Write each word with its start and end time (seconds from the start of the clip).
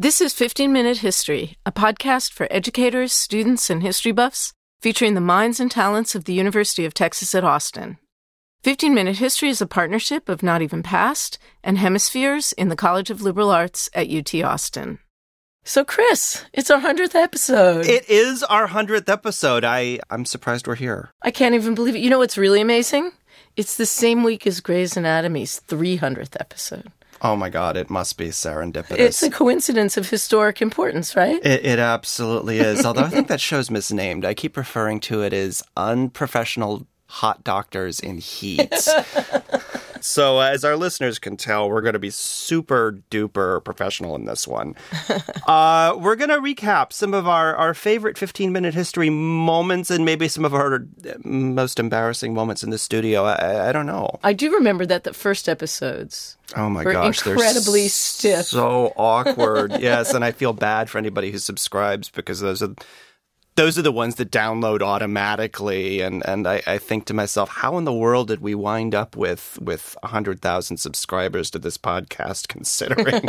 This 0.00 0.20
is 0.20 0.32
15 0.32 0.72
Minute 0.72 0.98
History, 0.98 1.56
a 1.66 1.72
podcast 1.72 2.32
for 2.32 2.46
educators, 2.52 3.12
students, 3.12 3.68
and 3.68 3.82
history 3.82 4.12
buffs 4.12 4.52
featuring 4.80 5.14
the 5.14 5.20
minds 5.20 5.58
and 5.58 5.68
talents 5.68 6.14
of 6.14 6.22
the 6.22 6.32
University 6.32 6.84
of 6.84 6.94
Texas 6.94 7.34
at 7.34 7.42
Austin. 7.42 7.98
15 8.62 8.94
Minute 8.94 9.16
History 9.16 9.48
is 9.48 9.60
a 9.60 9.66
partnership 9.66 10.28
of 10.28 10.40
Not 10.40 10.62
Even 10.62 10.84
Past 10.84 11.36
and 11.64 11.78
Hemispheres 11.78 12.52
in 12.52 12.68
the 12.68 12.76
College 12.76 13.10
of 13.10 13.22
Liberal 13.22 13.50
Arts 13.50 13.90
at 13.92 14.08
UT 14.08 14.32
Austin. 14.44 15.00
So, 15.64 15.84
Chris, 15.84 16.44
it's 16.52 16.70
our 16.70 16.80
100th 16.80 17.16
episode. 17.16 17.84
It 17.84 18.08
is 18.08 18.44
our 18.44 18.68
100th 18.68 19.08
episode. 19.08 19.64
I, 19.64 19.98
I'm 20.10 20.24
surprised 20.24 20.68
we're 20.68 20.76
here. 20.76 21.10
I 21.22 21.32
can't 21.32 21.56
even 21.56 21.74
believe 21.74 21.96
it. 21.96 22.02
You 22.02 22.10
know 22.10 22.18
what's 22.18 22.38
really 22.38 22.60
amazing? 22.60 23.10
It's 23.56 23.76
the 23.76 23.84
same 23.84 24.22
week 24.22 24.46
as 24.46 24.60
Grey's 24.60 24.96
Anatomy's 24.96 25.60
300th 25.66 26.36
episode. 26.38 26.92
Oh 27.20 27.36
my 27.36 27.48
God, 27.48 27.76
it 27.76 27.90
must 27.90 28.16
be 28.16 28.28
serendipitous. 28.28 28.98
It's 28.98 29.22
a 29.22 29.30
coincidence 29.30 29.96
of 29.96 30.08
historic 30.08 30.62
importance, 30.62 31.16
right? 31.16 31.44
It, 31.44 31.64
it 31.64 31.78
absolutely 31.78 32.58
is. 32.58 32.84
Although 32.84 33.02
I 33.02 33.08
think 33.08 33.28
that 33.28 33.40
show's 33.40 33.70
misnamed. 33.70 34.24
I 34.24 34.34
keep 34.34 34.56
referring 34.56 35.00
to 35.00 35.22
it 35.22 35.32
as 35.32 35.62
unprofessional 35.76 36.86
hot 37.08 37.42
doctors 37.42 37.98
in 38.00 38.18
heat. 38.18 38.72
so, 40.00 40.38
uh, 40.38 40.50
as 40.52 40.64
our 40.64 40.76
listeners 40.76 41.18
can 41.18 41.36
tell, 41.36 41.68
we're 41.68 41.80
going 41.80 41.94
to 41.94 41.98
be 41.98 42.10
super 42.10 43.00
duper 43.10 43.64
professional 43.64 44.14
in 44.14 44.26
this 44.26 44.46
one. 44.46 44.76
uh, 45.46 45.96
we're 45.98 46.16
going 46.16 46.28
to 46.28 46.38
recap 46.38 46.92
some 46.92 47.14
of 47.14 47.26
our, 47.26 47.56
our 47.56 47.74
favorite 47.74 48.18
15 48.18 48.52
minute 48.52 48.74
history 48.74 49.10
moments 49.10 49.90
and 49.90 50.04
maybe 50.04 50.28
some 50.28 50.44
of 50.44 50.54
our 50.54 50.86
most 51.24 51.80
embarrassing 51.80 52.34
moments 52.34 52.62
in 52.62 52.70
the 52.70 52.78
studio. 52.78 53.24
I, 53.24 53.70
I 53.70 53.72
don't 53.72 53.86
know. 53.86 54.18
I 54.22 54.34
do 54.34 54.52
remember 54.52 54.84
that 54.86 55.04
the 55.04 55.14
first 55.14 55.48
episodes. 55.48 56.36
Oh 56.56 56.68
my 56.70 56.84
gosh, 56.84 57.18
incredibly 57.18 57.24
they're 57.24 57.48
incredibly 57.48 57.88
stiff. 57.88 58.46
So 58.46 58.92
awkward. 58.96 59.80
yes, 59.80 60.14
and 60.14 60.24
I 60.24 60.32
feel 60.32 60.52
bad 60.52 60.88
for 60.88 60.98
anybody 60.98 61.30
who 61.30 61.38
subscribes 61.38 62.08
because 62.10 62.40
those 62.40 62.62
are 62.62 62.74
those 63.58 63.76
are 63.76 63.82
the 63.82 63.92
ones 63.92 64.14
that 64.14 64.30
download 64.30 64.82
automatically 64.82 66.00
and 66.00 66.24
and 66.26 66.46
I, 66.46 66.62
I 66.66 66.78
think 66.78 67.06
to 67.06 67.14
myself 67.14 67.48
how 67.48 67.76
in 67.76 67.84
the 67.84 67.92
world 67.92 68.28
did 68.28 68.40
we 68.40 68.54
wind 68.54 68.94
up 68.94 69.16
with 69.16 69.58
with 69.60 69.96
100,000 70.02 70.76
subscribers 70.76 71.50
to 71.50 71.58
this 71.58 71.76
podcast 71.76 72.48
considering 72.56 73.22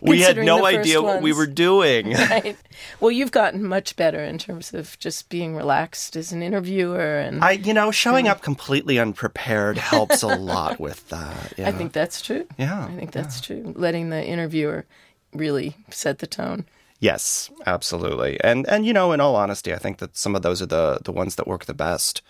we 0.00 0.20
had 0.20 0.36
no 0.38 0.64
idea 0.64 1.02
what 1.02 1.20
we 1.20 1.32
were 1.32 1.46
doing 1.46 2.14
Right. 2.34 2.56
Well, 3.00 3.10
you've 3.10 3.32
gotten 3.32 3.64
much 3.64 3.96
better 3.96 4.22
in 4.22 4.38
terms 4.38 4.72
of 4.72 4.98
just 4.98 5.28
being 5.28 5.56
relaxed 5.56 6.16
as 6.16 6.32
an 6.32 6.42
interviewer, 6.42 7.18
and 7.18 7.42
I, 7.42 7.48
I 7.48 7.50
you 7.52 7.74
know 7.74 7.90
showing 7.90 8.28
up 8.28 8.40
completely 8.40 8.98
unprepared 8.98 9.78
helps 9.78 10.22
a 10.22 10.28
lot 10.36 10.80
with 10.80 11.08
that 11.08 11.54
yeah. 11.56 11.70
think 11.72 11.92
that's 11.92 12.22
true. 12.22 12.46
yeah 12.56 12.86
I 12.86 12.94
think 12.94 13.12
that's 13.12 13.40
true. 13.40 13.72
Letting 13.76 14.10
the 14.10 14.24
interviewer 14.24 14.86
really 15.32 15.76
set 15.90 16.18
the 16.20 16.26
tone. 16.26 16.66
Yes, 17.04 17.50
absolutely. 17.66 18.40
And 18.42 18.66
and 18.66 18.86
you 18.86 18.94
know, 18.94 19.12
in 19.12 19.20
all 19.20 19.36
honesty, 19.36 19.74
I 19.74 19.76
think 19.76 19.98
that 19.98 20.16
some 20.16 20.34
of 20.34 20.40
those 20.40 20.62
are 20.62 20.66
the 20.66 21.00
the 21.04 21.12
ones 21.12 21.34
that 21.34 21.46
work 21.46 21.66
the 21.66 21.74
best. 21.74 22.22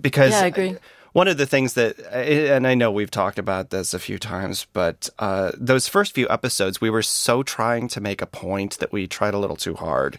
Because 0.00 0.32
Yeah, 0.32 0.40
I 0.40 0.46
agree. 0.46 0.76
One 1.12 1.28
of 1.28 1.36
the 1.36 1.46
things 1.46 1.74
that, 1.74 2.00
and 2.12 2.66
I 2.66 2.74
know 2.74 2.90
we've 2.90 3.08
talked 3.08 3.38
about 3.38 3.70
this 3.70 3.94
a 3.94 4.00
few 4.00 4.18
times, 4.18 4.66
but 4.72 5.10
uh, 5.20 5.52
those 5.56 5.86
first 5.86 6.12
few 6.12 6.26
episodes, 6.28 6.80
we 6.80 6.90
were 6.90 7.02
so 7.02 7.44
trying 7.44 7.86
to 7.86 8.00
make 8.00 8.20
a 8.20 8.26
point 8.26 8.80
that 8.80 8.90
we 8.90 9.06
tried 9.06 9.32
a 9.32 9.38
little 9.38 9.54
too 9.54 9.74
hard. 9.76 10.18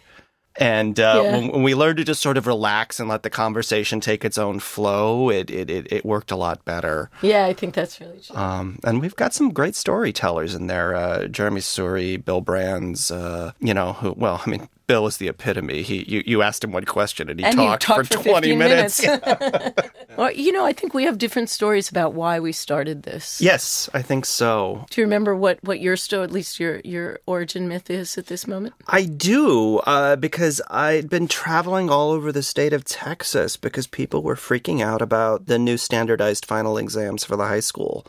And 0.58 0.98
uh, 0.98 1.20
Yeah. 1.24 1.32
when, 1.32 1.48
when 1.48 1.62
we 1.62 1.74
learned 1.74 1.98
to 1.98 2.04
just 2.04 2.22
sort 2.22 2.36
of 2.36 2.46
relax 2.46 2.98
and 2.98 3.08
let 3.08 3.22
the 3.22 3.30
conversation 3.30 4.00
take 4.00 4.24
its 4.24 4.38
own 4.38 4.58
flow, 4.60 5.30
it 5.30 5.50
it, 5.50 5.68
it, 5.70 5.92
it 5.92 6.04
worked 6.04 6.30
a 6.30 6.36
lot 6.36 6.64
better. 6.64 7.10
Yeah, 7.22 7.46
I 7.46 7.52
think 7.52 7.74
that's 7.74 8.00
really 8.00 8.20
true. 8.20 8.36
Um, 8.36 8.78
and 8.84 9.00
we've 9.00 9.16
got 9.16 9.34
some 9.34 9.50
great 9.50 9.74
storytellers 9.74 10.54
in 10.54 10.66
there. 10.66 10.94
Uh, 10.94 11.18
Jeremi 11.28 11.60
Suri, 11.60 12.22
Bill 12.24 12.40
Brands, 12.40 13.10
uh, 13.10 13.52
you 13.60 13.74
know, 13.74 13.92
who, 13.94 14.12
well, 14.16 14.42
I 14.46 14.50
mean, 14.50 14.68
Bill 14.86 15.06
is 15.06 15.16
the 15.16 15.28
epitome. 15.28 15.82
He, 15.82 16.04
you, 16.04 16.22
you 16.24 16.42
asked 16.42 16.62
him 16.62 16.70
one 16.70 16.84
question 16.84 17.28
and 17.28 17.40
he 17.40 17.44
and 17.44 17.56
talked, 17.56 17.82
talked 17.82 18.08
for, 18.08 18.18
for 18.18 18.28
20 18.40 18.56
15 18.56 18.58
minutes. 18.58 19.06
well, 20.16 20.32
you 20.32 20.52
know, 20.52 20.64
I 20.64 20.72
think 20.72 20.94
we 20.94 21.04
have 21.04 21.18
different 21.18 21.50
stories 21.50 21.88
about 21.88 22.14
why 22.14 22.38
we 22.38 22.52
started 22.52 23.02
this. 23.02 23.40
yes, 23.40 23.90
I 23.92 24.02
think 24.02 24.24
so. 24.24 24.86
Do 24.90 25.00
you 25.00 25.04
remember 25.06 25.34
what 25.34 25.62
what 25.64 25.80
your 25.80 25.96
story, 25.96 26.24
at 26.24 26.30
least 26.30 26.60
your 26.60 26.80
your 26.84 27.18
origin 27.26 27.66
myth 27.66 27.90
is 27.90 28.16
at 28.16 28.26
this 28.26 28.46
moment? 28.46 28.74
I 28.86 29.04
do, 29.04 29.78
uh, 29.78 30.16
because 30.16 30.62
I'd 30.70 31.10
been 31.10 31.26
traveling 31.26 31.90
all 31.90 32.12
over 32.12 32.30
the 32.30 32.42
state 32.42 32.72
of 32.72 32.84
Texas 32.84 33.56
because 33.56 33.86
people 33.86 34.22
were 34.22 34.36
freaking 34.36 34.82
out 34.82 35.02
about 35.02 35.46
the 35.46 35.58
new 35.58 35.76
standardized 35.76 36.46
final 36.46 36.78
exams 36.78 37.24
for 37.24 37.36
the 37.36 37.46
high 37.46 37.60
school. 37.60 38.06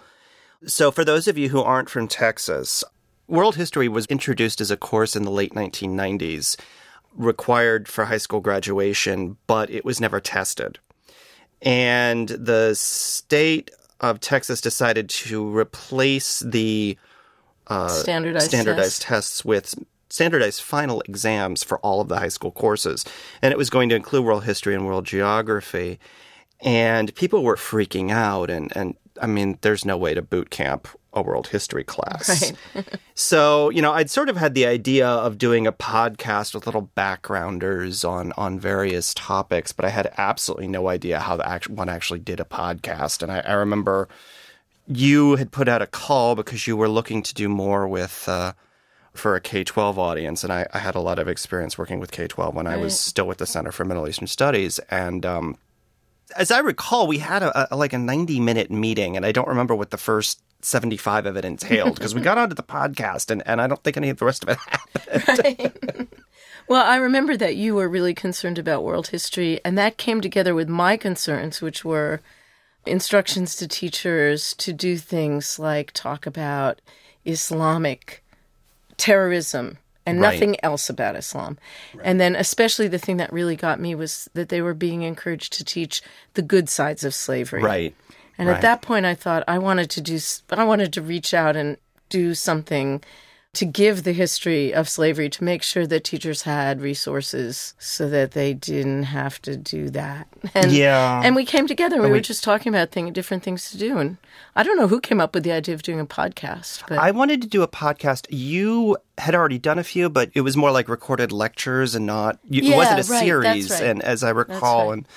So, 0.66 0.92
for 0.92 1.06
those 1.06 1.28
of 1.28 1.38
you 1.38 1.50
who 1.50 1.62
aren't 1.62 1.90
from 1.90 2.08
Texas, 2.08 2.84
world 3.28 3.56
history 3.56 3.88
was 3.88 4.06
introduced 4.08 4.62
as 4.62 4.72
a 4.72 4.78
course 4.78 5.16
in 5.16 5.24
the 5.24 5.32
late 5.32 5.54
1990s, 5.54 6.58
required 7.16 7.88
for 7.88 8.06
high 8.06 8.18
school 8.18 8.40
graduation, 8.40 9.38
but 9.48 9.70
it 9.70 9.84
was 9.84 10.00
never 10.00 10.20
tested. 10.20 10.80
And 11.62 12.30
the 12.30 12.76
state 12.76 13.72
of 14.00 14.20
Texas 14.20 14.62
decided 14.62 15.10
to 15.10 15.56
replace 15.56 16.40
the 16.40 16.98
uh, 17.68 17.90
Standardized 17.90 18.48
standardized 18.48 19.02
tests. 19.02 19.40
tests 19.40 19.46
with 19.46 19.76
standardized 20.10 20.62
final 20.62 21.02
exams 21.02 21.64
for 21.64 21.80
all 21.80 22.00
of 22.00 22.08
the 22.08 22.20
high 22.20 22.30
school 22.30 22.52
courses. 22.52 23.04
And 23.42 23.52
it 23.52 23.58
was 23.58 23.70
going 23.70 23.90
to 23.90 23.96
include 23.96 24.24
world 24.24 24.46
history 24.46 24.74
and 24.74 24.86
world 24.86 25.06
geography. 25.06 26.00
And 26.62 27.14
people 27.16 27.44
were 27.44 27.56
freaking 27.56 28.12
out. 28.12 28.50
And, 28.50 28.72
and 28.76 28.96
I 29.22 29.28
mean, 29.28 29.58
there's 29.62 29.84
no 29.84 29.98
way 29.98 30.14
to 30.14 30.22
boot 30.22 30.50
camp 30.50 30.88
a 31.18 31.22
world 31.22 31.48
history 31.48 31.84
class. 31.84 32.52
Right. 32.76 32.86
So, 33.20 33.72
you 33.72 33.82
know, 33.82 33.94
I'd 33.94 34.12
sort 34.12 34.30
of 34.30 34.38
had 34.38 34.54
the 34.54 34.68
idea 34.68 35.08
of 35.08 35.40
doing 35.40 35.66
a 35.66 35.72
podcast 35.72 36.54
with 36.54 36.68
little 36.68 36.92
backgrounders 36.96 38.06
on 38.06 38.32
on 38.38 38.60
various 38.60 39.16
topics, 39.16 39.72
but 39.72 39.86
I 39.86 39.90
had 39.90 40.14
absolutely 40.20 40.68
no 40.68 40.88
idea 40.88 41.20
how 41.20 41.36
the 41.36 41.50
act- 41.50 41.68
one 41.68 41.90
actually 41.90 42.20
did 42.20 42.40
a 42.40 42.44
podcast. 42.44 43.24
And 43.24 43.32
I, 43.32 43.40
I 43.40 43.54
remember 43.54 44.08
you 44.88 45.36
had 45.36 45.52
put 45.52 45.68
out 45.68 45.82
a 45.82 45.88
call 45.88 46.36
because 46.36 46.68
you 46.68 46.78
were 46.78 46.88
looking 46.88 47.24
to 47.24 47.34
do 47.34 47.50
more 47.50 47.88
with 47.88 48.30
uh, 48.30 48.54
for 49.14 49.36
a 49.36 49.42
K 49.42 49.64
twelve 49.64 49.98
audience, 49.98 50.44
and 50.44 50.54
I, 50.54 50.68
I 50.72 50.78
had 50.78 50.94
a 50.94 51.02
lot 51.02 51.18
of 51.18 51.28
experience 51.28 51.76
working 51.76 52.00
with 52.00 52.12
K 52.12 52.28
twelve 52.28 52.54
when 52.54 52.68
I 52.68 52.78
was 52.78 53.00
still 53.00 53.28
with 53.28 53.40
the 53.40 53.48
Center 53.48 53.72
for 53.72 53.84
Middle 53.84 54.08
Eastern 54.08 54.28
Studies, 54.28 54.78
and 54.92 55.26
um, 55.26 55.58
as 56.36 56.52
I 56.52 56.60
recall, 56.60 57.08
we 57.08 57.18
had 57.18 57.42
a, 57.42 57.74
a 57.74 57.76
like 57.76 57.94
a 57.94 57.98
ninety 57.98 58.40
minute 58.40 58.70
meeting, 58.70 59.18
and 59.18 59.26
I 59.26 59.32
don't 59.32 59.48
remember 59.48 59.76
what 59.76 59.90
the 59.90 59.98
first. 59.98 60.42
75 60.62 61.26
of 61.26 61.38
it 61.38 61.46
entailed 61.46 61.96
because 61.96 62.16
we 62.16 62.22
got 62.22 62.38
onto 62.38 62.56
the 62.56 62.64
podcast 62.64 63.30
and, 63.32 63.44
and 63.46 63.62
I 63.62 63.68
don't 63.68 63.84
think 63.84 63.98
any 63.98 64.10
of 64.10 64.18
the 64.18 64.26
rest 64.26 64.44
of 64.44 64.50
it 64.50 64.58
happened. 64.58 66.08
Well, 66.70 66.86
I 66.86 66.98
remember 66.98 67.38
that 67.38 67.56
you 67.56 67.76
were 67.76 67.88
really 67.88 68.14
concerned 68.14 68.58
about 68.58 68.84
world 68.84 69.08
history, 69.08 69.62
and 69.64 69.78
that 69.78 69.96
came 69.96 70.20
together 70.20 70.54
with 70.54 70.68
my 70.68 70.98
concerns, 70.98 71.62
which 71.62 71.86
were 71.86 72.20
instructions 72.86 73.56
to 73.56 73.70
teachers 73.70 74.54
to 74.56 74.74
do 74.74 74.98
things 74.98 75.58
like 75.60 75.92
talk 75.94 76.26
about 76.26 76.82
Islamic 77.26 78.22
terrorism 78.98 79.78
and 80.06 80.20
Right. 80.22 80.34
nothing 80.34 80.58
else 80.64 80.90
about 80.90 81.16
Islam. 81.16 81.58
And 82.04 82.20
then, 82.20 82.36
especially 82.36 82.88
the 82.90 82.98
thing 83.00 83.16
that 83.18 83.32
really 83.32 83.56
got 83.56 83.80
me 83.80 83.96
was 83.96 84.30
that 84.34 84.50
they 84.50 84.62
were 84.62 84.74
being 84.74 85.04
encouraged 85.04 85.54
to 85.54 85.64
teach 85.64 86.02
the 86.34 86.42
good 86.42 86.70
sides 86.70 87.04
of 87.04 87.14
slavery. 87.14 87.64
Right. 87.64 87.96
And 88.38 88.48
Right. 88.48 88.56
at 88.56 88.62
that 88.62 88.82
point, 88.82 89.06
I 89.06 89.16
thought 89.16 89.44
I 89.48 89.58
wanted 89.58 89.90
to 89.92 90.02
do, 90.02 90.20
I 90.52 90.64
wanted 90.64 90.94
to 90.94 91.02
reach 91.02 91.34
out 91.34 91.56
and 91.56 91.78
do 92.10 92.34
something 92.36 93.04
to 93.54 93.66
give 93.66 94.04
the 94.04 94.12
history 94.12 94.72
of 94.72 94.88
slavery 94.88 95.30
to 95.30 95.44
make 95.44 95.64
sure 95.64 95.88
that 95.88 96.04
teachers 96.04 96.44
had 96.44 96.80
resources 96.80 97.74
so 97.80 98.08
that 98.08 98.32
they 98.34 98.54
didn't 98.54 99.04
have 99.04 99.42
to 99.42 99.58
do 99.58 99.90
that. 99.90 100.28
And, 100.54 100.72
Yeah. 100.72 101.22
And 101.24 101.36
we 101.36 101.44
came 101.44 101.66
together 101.66 101.96
and 101.96 102.04
we, 102.04 102.10
we- 102.12 102.18
were 102.18 102.22
just 102.22 102.44
talking 102.44 102.72
about 102.72 102.92
thing, 102.92 103.12
different 103.14 103.42
things 103.42 103.72
to 103.72 103.78
do. 103.78 103.98
And 103.98 104.18
I 104.56 104.62
don't 104.62 104.78
know 104.78 104.88
who 104.88 105.00
came 105.00 105.20
up 105.20 105.34
with 105.34 105.44
the 105.44 105.54
idea 105.54 105.74
of 105.74 105.82
doing 105.82 106.00
a 106.00 106.06
podcast, 106.06 106.84
but 106.88 107.00
I 107.00 107.10
wanted 107.10 107.42
to 107.42 107.48
do 107.48 107.64
a 107.64 107.68
podcast. 107.68 108.28
You 108.30 108.98
had 109.18 109.34
already 109.34 109.58
done 109.58 109.80
a 109.80 109.84
few, 109.84 110.08
but 110.10 110.30
it 110.36 110.42
was 110.42 110.56
more 110.56 110.70
like 110.72 110.88
recorded 110.88 111.32
lectures 111.32 111.96
and 111.96 112.06
not. 112.06 112.38
You, 112.48 112.62
it 112.62 112.66
Yeah, 112.66 112.76
wasn't 112.78 113.10
a 113.10 113.12
right, 113.12 113.20
series, 113.24 113.72
right. 113.72 113.82
and 113.84 114.04
as 114.04 114.24
I 114.24 114.30
recall, 114.30 114.90
right. 114.90 114.98
and 115.00 115.08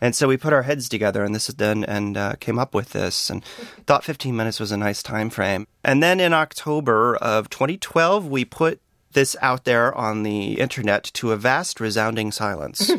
and 0.00 0.14
so 0.14 0.28
we 0.28 0.36
put 0.36 0.52
our 0.52 0.62
heads 0.62 0.88
together, 0.88 1.24
and 1.24 1.34
this 1.34 1.48
is 1.48 1.54
done, 1.54 1.84
and 1.84 2.16
uh, 2.16 2.34
came 2.40 2.58
up 2.58 2.74
with 2.74 2.90
this, 2.90 3.30
and 3.30 3.44
thought 3.86 4.04
15 4.04 4.36
minutes 4.36 4.60
was 4.60 4.72
a 4.72 4.76
nice 4.76 5.02
time 5.02 5.30
frame. 5.30 5.66
And 5.82 6.02
then 6.02 6.20
in 6.20 6.32
October 6.32 7.16
of 7.16 7.50
2012, 7.50 8.26
we 8.26 8.44
put 8.44 8.80
this 9.12 9.36
out 9.40 9.64
there 9.64 9.94
on 9.94 10.22
the 10.22 10.60
internet 10.60 11.04
to 11.14 11.32
a 11.32 11.36
vast, 11.36 11.80
resounding 11.80 12.30
silence. 12.30 12.90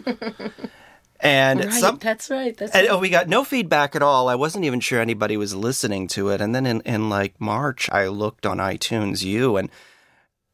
and 1.20 1.66
right, 1.66 1.74
some 1.74 1.98
that's 1.98 2.30
right. 2.30 2.58
That's 2.58 2.74
and 2.74 2.88
right. 2.88 2.94
oh, 2.94 3.00
we 3.00 3.10
got 3.10 3.28
no 3.30 3.44
feedback 3.44 3.96
at 3.96 4.02
all. 4.02 4.28
I 4.28 4.36
wasn't 4.36 4.66
even 4.66 4.80
sure 4.80 5.00
anybody 5.00 5.38
was 5.38 5.56
listening 5.56 6.08
to 6.10 6.30
it. 6.30 6.42
And 6.42 6.54
then 6.54 6.66
in, 6.66 6.82
in 6.82 7.10
like 7.10 7.40
March, 7.40 7.90
I 7.92 8.08
looked 8.08 8.46
on 8.46 8.58
iTunes 8.58 9.24
U 9.24 9.58
and 9.58 9.70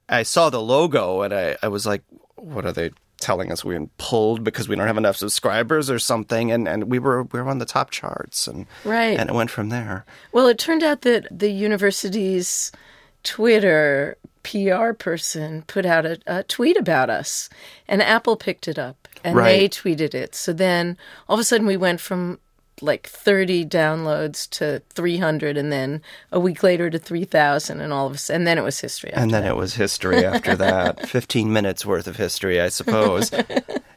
I 0.09 0.23
saw 0.23 0.49
the 0.49 0.61
logo 0.61 1.21
and 1.21 1.33
I, 1.33 1.57
I 1.63 1.67
was 1.67 1.85
like, 1.85 2.03
what 2.35 2.65
are 2.65 2.73
they 2.73 2.91
telling 3.19 3.51
us? 3.51 3.63
We're 3.65 3.87
pulled 3.97 4.43
because 4.43 4.67
we 4.67 4.75
don't 4.75 4.87
have 4.87 4.97
enough 4.97 5.17
subscribers 5.17 5.89
or 5.89 5.99
something. 5.99 6.51
And, 6.51 6.67
and 6.67 6.85
we 6.91 6.99
were 6.99 7.23
we 7.23 7.41
were 7.41 7.49
on 7.49 7.59
the 7.59 7.65
top 7.65 7.91
charts 7.91 8.47
and 8.47 8.65
Right. 8.83 9.17
and 9.19 9.29
it 9.29 9.33
went 9.33 9.51
from 9.51 9.69
there. 9.69 10.05
Well, 10.31 10.47
it 10.47 10.57
turned 10.59 10.83
out 10.83 11.01
that 11.01 11.27
the 11.31 11.49
university's 11.51 12.71
Twitter 13.23 14.17
PR 14.43 14.93
person 14.93 15.63
put 15.63 15.85
out 15.85 16.05
a, 16.05 16.19
a 16.27 16.43
tweet 16.43 16.77
about 16.77 17.09
us, 17.09 17.49
and 17.87 18.01
Apple 18.01 18.35
picked 18.35 18.67
it 18.67 18.77
up 18.77 19.07
and 19.23 19.35
they 19.39 19.67
tweeted 19.67 20.13
it. 20.13 20.35
So 20.35 20.53
then 20.53 20.97
all 21.27 21.33
of 21.33 21.39
a 21.39 21.43
sudden 21.43 21.65
we 21.65 21.77
went 21.77 21.99
from 21.99 22.39
like 22.81 23.07
30 23.07 23.65
downloads 23.65 24.49
to 24.49 24.81
300 24.93 25.57
and 25.57 25.71
then 25.71 26.01
a 26.31 26.39
week 26.39 26.61
later 26.63 26.89
to 26.89 26.99
3000 26.99 27.79
and 27.79 27.93
all 27.93 28.07
of 28.07 28.15
a 28.15 28.17
sudden 28.17 28.41
and 28.41 28.47
then 28.47 28.57
it 28.57 28.63
was 28.63 28.79
history 28.81 29.11
after 29.11 29.21
And 29.21 29.31
then 29.31 29.45
it 29.45 29.55
was 29.55 29.75
history 29.75 30.25
after 30.25 30.55
that. 30.57 31.07
15 31.15 31.53
minutes 31.53 31.85
worth 31.85 32.07
of 32.07 32.17
history, 32.17 32.59
I 32.59 32.67
suppose. 32.69 33.31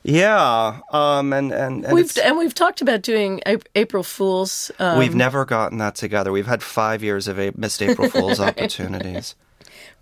yeah. 0.02 0.80
Um, 0.92 1.32
and, 1.32 1.52
and, 1.52 1.84
and 1.84 1.92
we've 1.94 2.16
and 2.18 2.38
we've 2.38 2.54
talked 2.54 2.80
about 2.80 3.02
doing 3.02 3.40
April 3.74 4.02
Fools. 4.02 4.70
Um, 4.78 4.98
we've 4.98 5.14
never 5.14 5.44
gotten 5.44 5.78
that 5.78 5.94
together. 5.96 6.30
We've 6.32 6.46
had 6.46 6.62
five 6.62 7.02
years 7.02 7.28
of 7.28 7.38
a- 7.38 7.52
missed 7.56 7.82
April 7.82 8.08
Fool's 8.08 8.40
opportunities. 8.48 9.34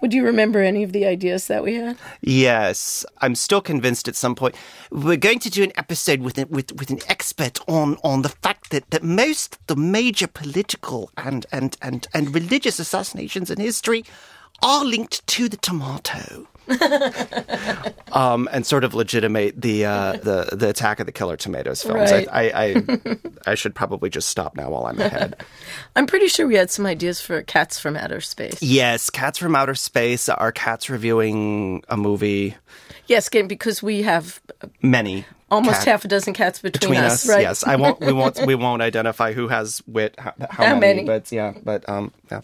Would 0.00 0.12
you 0.12 0.25
remember 0.25 0.60
any 0.60 0.82
of 0.82 0.93
the 0.93 1.06
ideas 1.06 1.46
that 1.46 1.62
we 1.62 1.75
had? 1.75 1.96
Yes, 2.20 3.04
I'm 3.20 3.34
still 3.34 3.60
convinced 3.60 4.08
at 4.08 4.16
some 4.16 4.34
point 4.34 4.54
we're 4.90 5.16
going 5.16 5.38
to 5.40 5.50
do 5.50 5.62
an 5.62 5.72
episode 5.76 6.20
with 6.20 6.38
with 6.50 6.72
with 6.72 6.90
an 6.90 7.00
expert 7.08 7.58
on 7.69 7.96
on 8.02 8.22
the 8.22 8.28
fact 8.28 8.70
that, 8.70 8.90
that 8.90 9.02
most 9.02 9.56
of 9.56 9.66
the 9.66 9.76
major 9.76 10.26
political 10.26 11.10
and, 11.16 11.46
and, 11.52 11.76
and, 11.82 12.06
and 12.12 12.34
religious 12.34 12.78
assassinations 12.78 13.50
in 13.50 13.58
history 13.58 14.04
are 14.62 14.84
linked 14.84 15.26
to 15.26 15.48
the 15.48 15.56
tomato. 15.56 16.46
um, 18.12 18.48
and 18.52 18.66
sort 18.66 18.84
of 18.84 18.94
legitimate 18.94 19.60
the 19.60 19.84
uh, 19.84 20.12
the 20.12 20.50
the 20.56 20.68
attack 20.68 21.00
of 21.00 21.06
the 21.06 21.12
killer 21.12 21.36
tomatoes 21.36 21.82
films. 21.82 22.10
Right. 22.10 22.28
I, 22.30 22.48
I, 22.48 22.84
I 22.88 23.16
I 23.46 23.54
should 23.54 23.74
probably 23.74 24.10
just 24.10 24.28
stop 24.28 24.56
now 24.56 24.70
while 24.70 24.86
I'm 24.86 25.00
ahead. 25.00 25.44
I'm 25.96 26.06
pretty 26.06 26.28
sure 26.28 26.46
we 26.46 26.56
had 26.56 26.70
some 26.70 26.86
ideas 26.86 27.20
for 27.20 27.42
Cats 27.42 27.78
from 27.78 27.96
Outer 27.96 28.20
Space. 28.20 28.62
yes, 28.62 29.10
Cats 29.10 29.38
from 29.38 29.54
Outer 29.54 29.74
Space. 29.74 30.28
are 30.28 30.52
cats 30.52 30.90
reviewing 30.90 31.82
a 31.88 31.96
movie. 31.96 32.56
Yes, 33.08 33.28
again, 33.28 33.46
because 33.48 33.82
we 33.82 34.02
have 34.02 34.40
Many 34.82 35.24
almost 35.50 35.78
cat- 35.78 35.86
half 35.88 36.04
a 36.04 36.08
dozen 36.08 36.34
cats 36.34 36.60
between, 36.60 36.80
between 36.80 36.98
us, 36.98 37.24
us. 37.24 37.28
right? 37.28 37.42
Yes, 37.42 37.64
I 37.64 37.76
won't. 37.76 38.00
We 38.00 38.12
won't. 38.12 38.44
We 38.46 38.54
won't 38.64 38.82
identify 38.82 39.32
who 39.32 39.48
has 39.48 39.82
wit. 39.86 40.14
How, 40.18 40.32
how, 40.40 40.64
How 40.64 40.78
many, 40.78 41.02
many? 41.02 41.04
But 41.06 41.30
yeah. 41.30 41.54
But 41.62 41.88
um. 41.88 42.12
Yeah. 42.30 42.40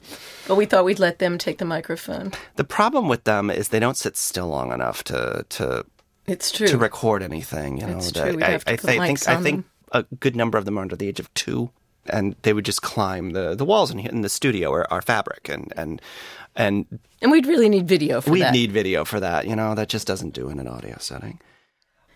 But 0.46 0.54
we 0.56 0.66
thought 0.66 0.84
we'd 0.84 0.98
let 0.98 1.18
them 1.18 1.38
take 1.38 1.58
the 1.58 1.64
microphone. 1.64 2.32
The 2.56 2.64
problem 2.64 3.08
with 3.08 3.24
them 3.24 3.50
is 3.50 3.68
they 3.68 3.80
don't 3.80 3.96
sit 3.96 4.16
still 4.16 4.48
long 4.48 4.72
enough 4.72 5.02
to 5.04 5.44
to 5.48 5.84
It's 6.26 6.52
true. 6.52 6.68
to 6.68 6.78
record 6.78 7.22
anything. 7.22 7.78
You 7.78 7.86
know. 7.86 7.96
It's 7.98 8.12
true. 8.12 8.38
I, 8.42 8.52
I, 8.54 8.60
I 8.66 8.76
think 8.76 9.28
I 9.28 9.36
think 9.42 9.64
a 9.92 10.04
good 10.20 10.36
number 10.36 10.58
of 10.58 10.64
them 10.64 10.78
are 10.78 10.82
under 10.82 10.96
the 10.96 11.08
age 11.08 11.20
of 11.20 11.32
two, 11.34 11.70
and 12.06 12.37
they 12.43 12.52
would 12.52 12.64
just 12.64 12.82
climb 12.82 13.31
the 13.31 13.54
the 13.54 13.64
walls 13.64 13.90
in, 13.90 13.99
in 14.00 14.22
the 14.22 14.28
studio 14.28 14.70
or 14.70 14.90
our 14.93 15.02
fabric 15.02 15.49
and 15.49 15.72
and. 15.76 16.00
And 16.54 16.84
and 17.22 17.31
we'd 17.32 17.46
really 17.46 17.70
need 17.70 17.88
video 17.88 18.20
for 18.20 18.31
we 18.31 18.40
that. 18.40 18.52
need 18.52 18.72
video 18.72 19.06
for 19.06 19.19
that, 19.20 19.46
you 19.46 19.56
know. 19.56 19.75
That 19.75 19.88
just 19.88 20.06
doesn't 20.06 20.34
do 20.34 20.50
in 20.50 20.58
an 20.58 20.69
audio 20.69 20.96
setting. 20.99 21.40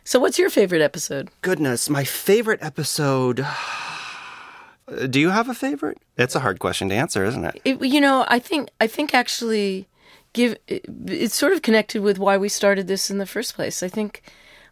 so, 0.05 0.19
what's 0.21 0.39
your 0.39 0.51
favorite 0.51 0.83
episode? 0.83 1.31
Goodness, 1.41 1.89
my 1.89 2.05
favorite 2.05 2.63
episode. 2.63 3.47
Do 5.11 5.19
you 5.19 5.31
have 5.31 5.49
a 5.49 5.55
favorite? 5.55 5.99
It's 6.17 6.35
a 6.37 6.41
hard 6.41 6.59
question 6.61 6.89
to 6.91 6.95
answer, 6.95 7.25
isn't 7.25 7.45
it? 7.45 7.61
It, 7.65 7.83
you 7.83 8.01
know, 8.01 8.25
I 8.29 8.39
think 8.39 8.69
I 8.81 8.87
think 8.87 9.15
actually, 9.15 9.89
give 10.33 10.57
it, 10.69 10.85
it's 11.07 11.35
sort 11.35 11.53
of 11.55 11.63
connected 11.63 12.03
with 12.03 12.19
why 12.19 12.37
we 12.37 12.49
started 12.49 12.87
this 12.87 13.11
in 13.11 13.19
the 13.19 13.27
first 13.27 13.55
place. 13.55 13.83
I 13.83 13.89
think. 13.89 14.23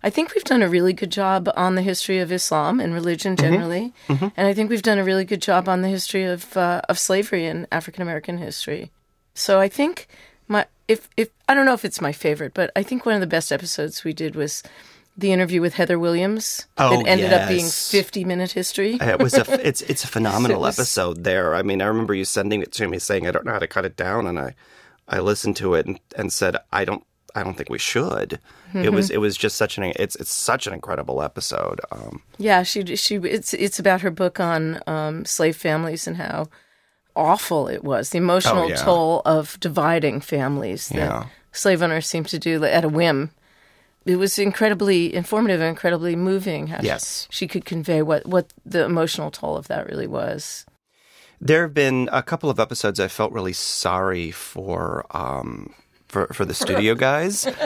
I 0.04 0.10
think 0.10 0.34
we've 0.34 0.44
done 0.44 0.62
a 0.62 0.68
really 0.68 0.92
good 0.92 1.10
job 1.10 1.48
on 1.56 1.76
the 1.76 1.82
history 1.82 2.18
of 2.18 2.30
Islam 2.30 2.78
and 2.78 2.92
religion 2.92 3.34
mm-hmm. 3.34 3.52
generally, 3.52 3.92
mm-hmm. 4.06 4.28
and 4.36 4.46
I 4.46 4.52
think 4.52 4.68
we've 4.68 4.82
done 4.82 4.98
a 4.98 5.04
really 5.04 5.24
good 5.24 5.40
job 5.40 5.66
on 5.66 5.80
the 5.80 5.88
history 5.88 6.24
of 6.24 6.54
uh, 6.56 6.82
of 6.90 6.98
slavery 6.98 7.46
and 7.46 7.66
African 7.72 8.02
American 8.02 8.36
history. 8.36 8.90
So 9.34 9.58
I 9.58 9.68
think 9.68 10.06
my 10.46 10.66
if 10.88 11.08
if 11.16 11.30
I 11.48 11.54
don't 11.54 11.64
know 11.64 11.72
if 11.72 11.86
it's 11.86 12.02
my 12.02 12.12
favorite, 12.12 12.52
but 12.52 12.70
I 12.76 12.82
think 12.82 13.06
one 13.06 13.14
of 13.14 13.22
the 13.22 13.26
best 13.26 13.50
episodes 13.50 14.04
we 14.04 14.12
did 14.12 14.36
was 14.36 14.62
the 15.16 15.32
interview 15.32 15.62
with 15.62 15.74
Heather 15.74 15.98
Williams 15.98 16.66
Oh, 16.76 16.90
that 16.90 17.06
ended 17.06 17.32
up 17.32 17.48
being 17.48 17.66
50 17.66 18.24
minute 18.24 18.52
history. 18.52 19.00
Uh, 19.00 19.10
it 19.10 19.20
was 19.20 19.32
a 19.32 19.44
it's 19.66 19.80
it's 19.80 20.04
a 20.04 20.08
phenomenal 20.08 20.58
It 20.58 20.60
was- 20.60 20.78
episode 20.78 21.24
there. 21.24 21.54
I 21.54 21.62
mean, 21.62 21.80
I 21.80 21.86
remember 21.86 22.12
you 22.12 22.26
sending 22.26 22.60
it 22.60 22.72
to 22.72 22.88
me 22.88 22.98
saying 22.98 23.26
I 23.26 23.30
don't 23.30 23.46
know 23.46 23.52
how 23.52 23.58
to 23.58 23.66
cut 23.66 23.86
it 23.86 23.96
down 23.96 24.26
and 24.26 24.38
I 24.38 24.54
I 25.08 25.20
listened 25.20 25.56
to 25.56 25.74
it 25.74 25.86
and, 25.86 25.98
and 26.14 26.30
said 26.30 26.56
I 26.70 26.84
don't 26.84 27.04
I 27.34 27.42
don't 27.42 27.56
think 27.56 27.68
we 27.70 27.78
should. 27.78 28.38
It 28.74 28.92
was 28.92 29.06
Mm-hmm. 29.06 29.14
it 29.14 29.18
was 29.18 29.36
just 29.36 29.56
such 29.56 29.78
an 29.78 29.84
it's 29.96 30.16
it's 30.16 30.30
such 30.32 30.66
an 30.66 30.72
incredible 30.74 31.22
episode. 31.22 31.80
Um, 31.92 32.22
Yeah, 32.38 32.62
she 32.64 32.96
she 32.96 33.16
it's 33.16 33.54
it's 33.54 33.78
about 33.78 34.00
her 34.02 34.10
book 34.10 34.40
on 34.40 34.80
um, 34.86 35.24
slave 35.24 35.56
families 35.56 36.06
and 36.06 36.16
how 36.16 36.48
awful 37.16 37.68
it 37.68 37.84
was, 37.84 38.10
the 38.10 38.18
emotional 38.18 38.64
Oh, 38.64 38.68
yeah. 38.68 38.76
toll 38.76 39.22
of 39.24 39.58
dividing 39.60 40.20
families 40.20 40.88
that 40.88 40.96
Yeah. 40.96 41.26
slave 41.52 41.82
owners 41.82 42.06
seem 42.08 42.24
to 42.24 42.38
do 42.38 42.64
at 42.64 42.84
a 42.84 42.88
whim. 42.88 43.30
It 44.06 44.16
was 44.16 44.38
incredibly 44.38 45.14
informative 45.14 45.60
and 45.60 45.68
incredibly 45.70 46.16
moving 46.16 46.66
how 46.66 46.80
she- 46.80 46.86
Yes. 46.86 47.26
she, 47.30 47.46
could 47.46 47.64
convey 47.64 48.02
what, 48.02 48.26
what 48.26 48.52
the 48.66 48.84
emotional 48.84 49.30
toll 49.30 49.56
of 49.56 49.68
that 49.68 49.86
really 49.88 50.06
was. 50.08 50.66
there 51.40 51.62
have 51.62 51.74
been 51.74 52.08
a 52.12 52.22
couple 52.22 52.48
of 52.50 52.58
episodes 52.60 52.98
I 53.00 53.08
felt 53.08 53.32
really 53.32 53.52
sorry 53.52 54.30
for 54.30 55.04
um 55.10 55.72
for 56.14 56.28
for 56.32 56.44
the 56.44 56.54
studio 56.54 56.94
guys. 56.94 57.46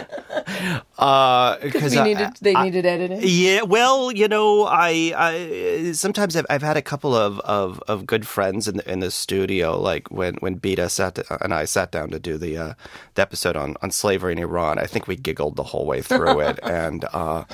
Uh 0.99 1.59
because 1.61 1.95
needed, 1.95 2.31
they 2.41 2.55
needed 2.55 2.85
editing. 2.85 3.21
Yeah, 3.23 3.63
well, 3.63 4.11
you 4.11 4.27
know, 4.27 4.65
I, 4.65 5.13
I 5.17 5.93
sometimes 5.93 6.35
I've, 6.35 6.47
I've 6.51 6.63
had 6.63 6.77
a 6.77 6.83
couple 6.83 7.15
of, 7.15 7.39
of, 7.41 7.81
of 7.87 8.07
good 8.07 8.27
friends 8.27 8.67
in 8.67 8.79
the 8.79 8.91
in 8.91 8.99
the 8.99 9.11
studio, 9.11 9.79
like 9.79 10.11
when 10.11 10.35
when 10.37 10.59
Beeta 10.59 10.91
sat 10.91 11.19
and 11.41 11.55
I 11.55 11.67
sat 11.67 11.93
down 11.93 12.11
to 12.11 12.19
do 12.19 12.39
the 12.39 12.57
uh, 12.57 12.75
the 13.15 13.23
episode 13.23 13.55
on, 13.57 13.77
on 13.83 13.93
slavery 13.93 14.33
in 14.33 14.39
Iran. 14.39 14.79
I 14.79 14.87
think 14.87 15.07
we 15.07 15.15
giggled 15.15 15.55
the 15.55 15.63
whole 15.63 15.87
way 15.87 16.03
through 16.03 16.41
it, 16.41 16.59
and 16.65 17.05
uh, 17.13 17.45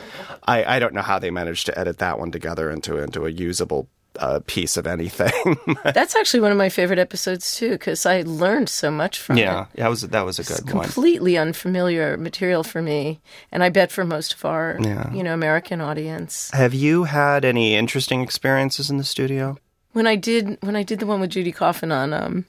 I 0.44 0.76
I 0.76 0.79
don't 0.79 0.94
know 0.94 1.02
how 1.02 1.19
they 1.19 1.31
managed 1.31 1.67
to 1.67 1.79
edit 1.79 1.99
that 1.99 2.19
one 2.19 2.31
together 2.31 2.70
into 2.70 2.97
into 2.97 3.26
a 3.26 3.31
usable 3.31 3.88
uh, 4.19 4.40
piece 4.46 4.76
of 4.76 4.87
anything. 4.87 5.32
That's 5.84 6.14
actually 6.16 6.40
one 6.40 6.52
of 6.52 6.58
my 6.58 6.69
favorite 6.69 6.99
episodes 6.99 7.56
too, 7.56 7.70
because 7.70 8.06
I 8.06 8.22
learned 8.22 8.69
so 8.69 8.90
much 8.90 9.19
from 9.19 9.38
it. 9.38 9.43
yeah, 9.43 9.66
that 9.75 9.88
was 9.88 10.02
that 10.02 10.25
was 10.25 10.38
a 10.38 10.44
good 10.44 10.72
one. 10.75 10.84
completely 10.84 11.37
unfamiliar 11.37 12.16
material 12.16 12.62
for 12.64 12.81
me, 12.82 13.20
and 13.52 13.62
I 13.64 13.69
bet 13.70 13.90
for 13.93 14.05
most 14.05 14.34
of 14.34 14.44
our, 14.44 14.78
Yeah. 14.81 15.12
you 15.12 15.22
know, 15.22 15.34
American 15.34 15.81
audience. 15.81 16.50
Have 16.52 16.75
you 16.75 17.05
had 17.05 17.44
any 17.44 17.75
interesting 17.75 18.20
experiences 18.22 18.90
in 18.90 18.96
the 18.99 19.05
studio? 19.05 19.58
When 19.93 20.06
I 20.06 20.16
did, 20.16 20.58
when 20.61 20.76
I 20.76 20.82
did 20.82 20.99
the 20.99 21.06
one 21.06 21.20
with 21.20 21.31
Judy 21.31 21.52
Coffin 21.52 21.93
on 21.93 22.12
um, 22.12 22.44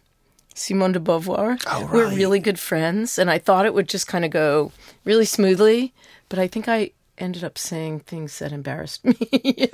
Simone 0.56 0.94
de 0.94 1.00
Beauvoir, 1.00 1.62
Oh, 1.68 1.82
right. 1.84 1.92
we're 1.94 2.10
really 2.16 2.40
good 2.40 2.58
friends, 2.60 3.20
and 3.20 3.30
I 3.30 3.38
thought 3.40 3.66
it 3.66 3.74
would 3.74 3.88
just 3.90 4.08
kind 4.08 4.26
of 4.26 4.32
go 4.32 4.72
really 5.04 5.26
smoothly, 5.26 5.94
but 6.30 6.40
I 6.40 6.48
think 6.48 6.68
I 6.68 6.92
ended 7.18 7.44
up 7.44 7.58
saying 7.58 8.02
things 8.02 8.40
that 8.40 8.52
embarrassed 8.52 9.04
me. 9.06 9.16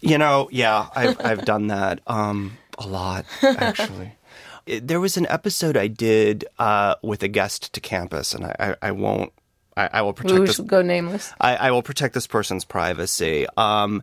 You 0.00 0.18
know, 0.18 0.48
yeah, 0.52 0.88
I've 0.94 1.16
I've 1.24 1.44
done 1.44 1.66
that 1.68 2.00
um, 2.06 2.56
a 2.78 2.86
lot 2.86 3.24
actually. 3.42 4.12
There 4.66 4.98
was 5.00 5.16
an 5.16 5.26
episode 5.28 5.76
I 5.76 5.86
did 5.86 6.44
uh, 6.58 6.96
with 7.00 7.22
a 7.22 7.28
guest 7.28 7.72
to 7.74 7.80
campus, 7.80 8.34
and 8.34 8.44
I, 8.46 8.56
I, 8.58 8.88
I 8.88 8.90
won't. 8.90 9.32
I, 9.76 9.88
I 9.92 10.02
will 10.02 10.12
protect 10.12 10.40
we 10.40 10.46
this. 10.46 10.56
should 10.56 10.66
go 10.66 10.82
nameless. 10.82 11.32
I, 11.40 11.54
I 11.54 11.70
will 11.70 11.82
protect 11.82 12.14
this 12.14 12.26
person's 12.26 12.64
privacy. 12.64 13.46
Um, 13.56 14.02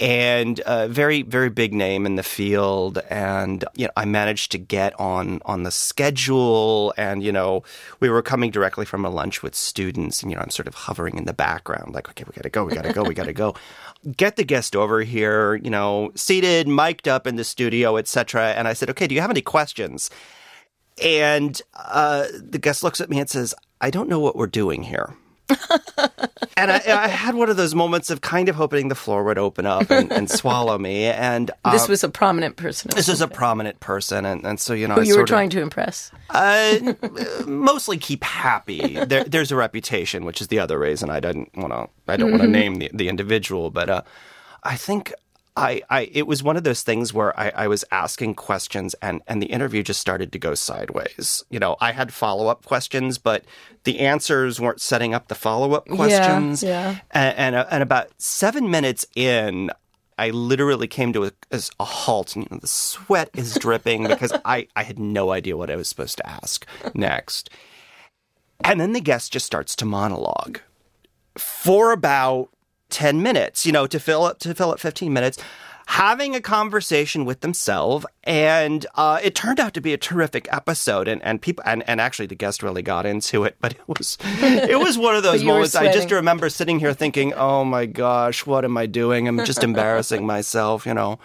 and 0.00 0.60
a 0.66 0.88
very, 0.88 1.22
very 1.22 1.50
big 1.50 1.74
name 1.74 2.06
in 2.06 2.16
the 2.16 2.22
field. 2.22 2.98
And, 3.10 3.64
you 3.74 3.86
know, 3.86 3.92
I 3.96 4.04
managed 4.04 4.52
to 4.52 4.58
get 4.58 4.98
on, 4.98 5.40
on 5.44 5.62
the 5.62 5.70
schedule. 5.70 6.94
And, 6.96 7.22
you 7.22 7.32
know, 7.32 7.62
we 8.00 8.08
were 8.08 8.22
coming 8.22 8.50
directly 8.50 8.84
from 8.84 9.04
a 9.04 9.10
lunch 9.10 9.42
with 9.42 9.54
students. 9.54 10.22
And, 10.22 10.30
you 10.30 10.36
know, 10.36 10.42
I'm 10.42 10.50
sort 10.50 10.68
of 10.68 10.74
hovering 10.74 11.18
in 11.18 11.24
the 11.24 11.32
background, 11.32 11.94
like, 11.94 12.08
okay, 12.10 12.24
we 12.26 12.32
gotta 12.34 12.50
go, 12.50 12.64
we 12.64 12.74
gotta 12.74 12.92
go, 12.92 13.02
we 13.02 13.14
gotta 13.14 13.32
go. 13.32 13.54
Get 14.16 14.36
the 14.36 14.44
guest 14.44 14.74
over 14.74 15.02
here, 15.02 15.54
you 15.56 15.70
know, 15.70 16.10
seated, 16.16 16.66
mic'd 16.66 17.06
up 17.06 17.26
in 17.26 17.36
the 17.36 17.44
studio, 17.44 17.96
etc. 17.96 18.52
And 18.52 18.66
I 18.66 18.72
said, 18.72 18.90
okay, 18.90 19.06
do 19.06 19.14
you 19.14 19.20
have 19.20 19.30
any 19.30 19.42
questions? 19.42 20.10
And 21.02 21.60
uh, 21.74 22.26
the 22.36 22.58
guest 22.58 22.82
looks 22.82 23.00
at 23.00 23.08
me 23.08 23.20
and 23.20 23.30
says, 23.30 23.54
I 23.80 23.90
don't 23.90 24.08
know 24.08 24.20
what 24.20 24.36
we're 24.36 24.46
doing 24.48 24.82
here. 24.82 25.14
And 26.56 26.70
I, 26.72 26.80
I 26.86 27.08
had 27.08 27.34
one 27.34 27.48
of 27.50 27.56
those 27.56 27.74
moments 27.74 28.10
of 28.10 28.20
kind 28.20 28.48
of 28.48 28.54
hoping 28.56 28.88
the 28.88 28.94
floor 28.94 29.24
would 29.24 29.38
open 29.38 29.66
up 29.66 29.90
and, 29.90 30.10
and 30.12 30.30
swallow 30.40 30.78
me. 30.78 31.04
And 31.04 31.50
uh, 31.64 31.72
This 31.72 31.88
was 31.88 32.04
a 32.04 32.08
prominent 32.08 32.56
person. 32.56 32.90
this 32.94 33.08
was 33.08 33.20
a 33.20 33.28
prominent 33.28 33.80
person, 33.80 34.24
and, 34.24 34.44
and 34.44 34.60
so 34.60 34.72
you 34.74 34.88
know, 34.88 34.94
who 34.94 35.02
you 35.02 35.16
were 35.16 35.24
trying 35.24 35.46
of, 35.48 35.52
to 35.52 35.60
impress. 35.62 36.10
uh, 36.30 36.94
mostly 37.46 37.98
keep 37.98 38.24
happy. 38.24 38.96
There, 39.04 39.24
there's 39.24 39.52
a 39.52 39.56
reputation, 39.56 40.24
which 40.24 40.40
is 40.40 40.48
the 40.48 40.58
other 40.58 40.78
reason 40.78 41.10
I 41.10 41.20
didn't 41.20 41.50
want 41.56 41.72
to. 41.72 41.88
I 42.12 42.16
don't 42.16 42.30
want 42.30 42.42
to 42.42 42.48
name 42.48 42.76
the, 42.76 42.90
the 42.92 43.08
individual, 43.08 43.70
but 43.70 43.88
uh, 43.88 44.02
I 44.62 44.76
think 44.76 45.12
I, 45.56 45.82
I, 45.90 46.10
it 46.12 46.26
was 46.26 46.42
one 46.42 46.56
of 46.56 46.64
those 46.64 46.82
things 46.82 47.12
where 47.12 47.38
I, 47.38 47.52
I 47.54 47.68
was 47.68 47.84
asking 47.90 48.34
questions, 48.36 48.94
and 49.02 49.20
and 49.26 49.42
the 49.42 49.46
interview 49.46 49.82
just 49.82 50.00
started 50.00 50.32
to 50.32 50.38
go 50.38 50.54
sideways. 50.54 51.44
You 51.50 51.58
know, 51.58 51.76
I 51.80 51.92
had 51.92 52.12
follow 52.12 52.48
up 52.48 52.64
questions, 52.64 53.18
but 53.18 53.44
the 53.84 54.00
answers 54.00 54.60
weren't 54.60 54.80
setting 54.80 55.12
up 55.12 55.28
the 55.28 55.34
follow 55.34 55.74
up 55.74 55.86
questions. 55.88 56.62
yeah. 56.62 57.00
And 57.10 57.36
and, 57.36 57.54
uh, 57.56 57.66
and 57.70 57.82
about 57.82 58.08
seven 58.18 58.70
minutes 58.70 59.06
in. 59.14 59.70
I 60.18 60.28
literally 60.28 60.88
came 60.88 61.14
to 61.14 61.24
a, 61.24 61.32
a 61.80 61.84
halt, 61.84 62.36
and 62.36 62.44
you 62.44 62.48
know, 62.52 62.58
the 62.60 62.66
sweat 62.66 63.30
is 63.34 63.54
dripping 63.54 64.06
because 64.06 64.32
I, 64.44 64.68
I 64.76 64.82
had 64.82 64.98
no 64.98 65.32
idea 65.32 65.56
what 65.56 65.70
I 65.70 65.74
was 65.74 65.88
supposed 65.88 66.18
to 66.18 66.26
ask 66.28 66.66
next. 66.94 67.48
And 68.62 68.78
then 68.78 68.92
the 68.92 69.00
guest 69.00 69.32
just 69.32 69.46
starts 69.46 69.74
to 69.76 69.86
monologue 69.86 70.60
for 71.36 71.92
about 71.92 72.50
10 72.92 73.22
minutes, 73.22 73.66
you 73.66 73.72
know, 73.72 73.86
to 73.86 73.98
fill 73.98 74.24
up 74.24 74.38
to 74.40 74.54
fill 74.54 74.70
up 74.70 74.78
15 74.78 75.12
minutes 75.12 75.38
having 75.86 76.34
a 76.34 76.40
conversation 76.40 77.24
with 77.24 77.40
themselves 77.40 78.06
and 78.24 78.86
uh, 78.94 79.18
it 79.22 79.34
turned 79.34 79.58
out 79.58 79.74
to 79.74 79.80
be 79.80 79.92
a 79.92 79.98
terrific 79.98 80.48
episode 80.52 81.08
and, 81.08 81.22
and 81.22 81.42
people 81.42 81.62
and, 81.66 81.82
and 81.88 82.00
actually 82.00 82.26
the 82.26 82.34
guest 82.34 82.62
really 82.62 82.82
got 82.82 83.04
into 83.04 83.44
it 83.44 83.56
but 83.60 83.72
it 83.72 83.98
was 83.98 84.16
it 84.22 84.78
was 84.78 84.96
one 84.96 85.16
of 85.16 85.22
those 85.24 85.42
moments 85.42 85.74
i 85.74 85.92
just 85.92 86.10
remember 86.10 86.48
sitting 86.48 86.78
here 86.78 86.94
thinking 86.94 87.32
oh 87.34 87.64
my 87.64 87.86
gosh 87.86 88.46
what 88.46 88.64
am 88.64 88.76
i 88.76 88.86
doing 88.86 89.26
i'm 89.26 89.44
just 89.44 89.62
embarrassing 89.62 90.24
myself 90.34 90.86
you 90.86 90.94
know 90.94 91.18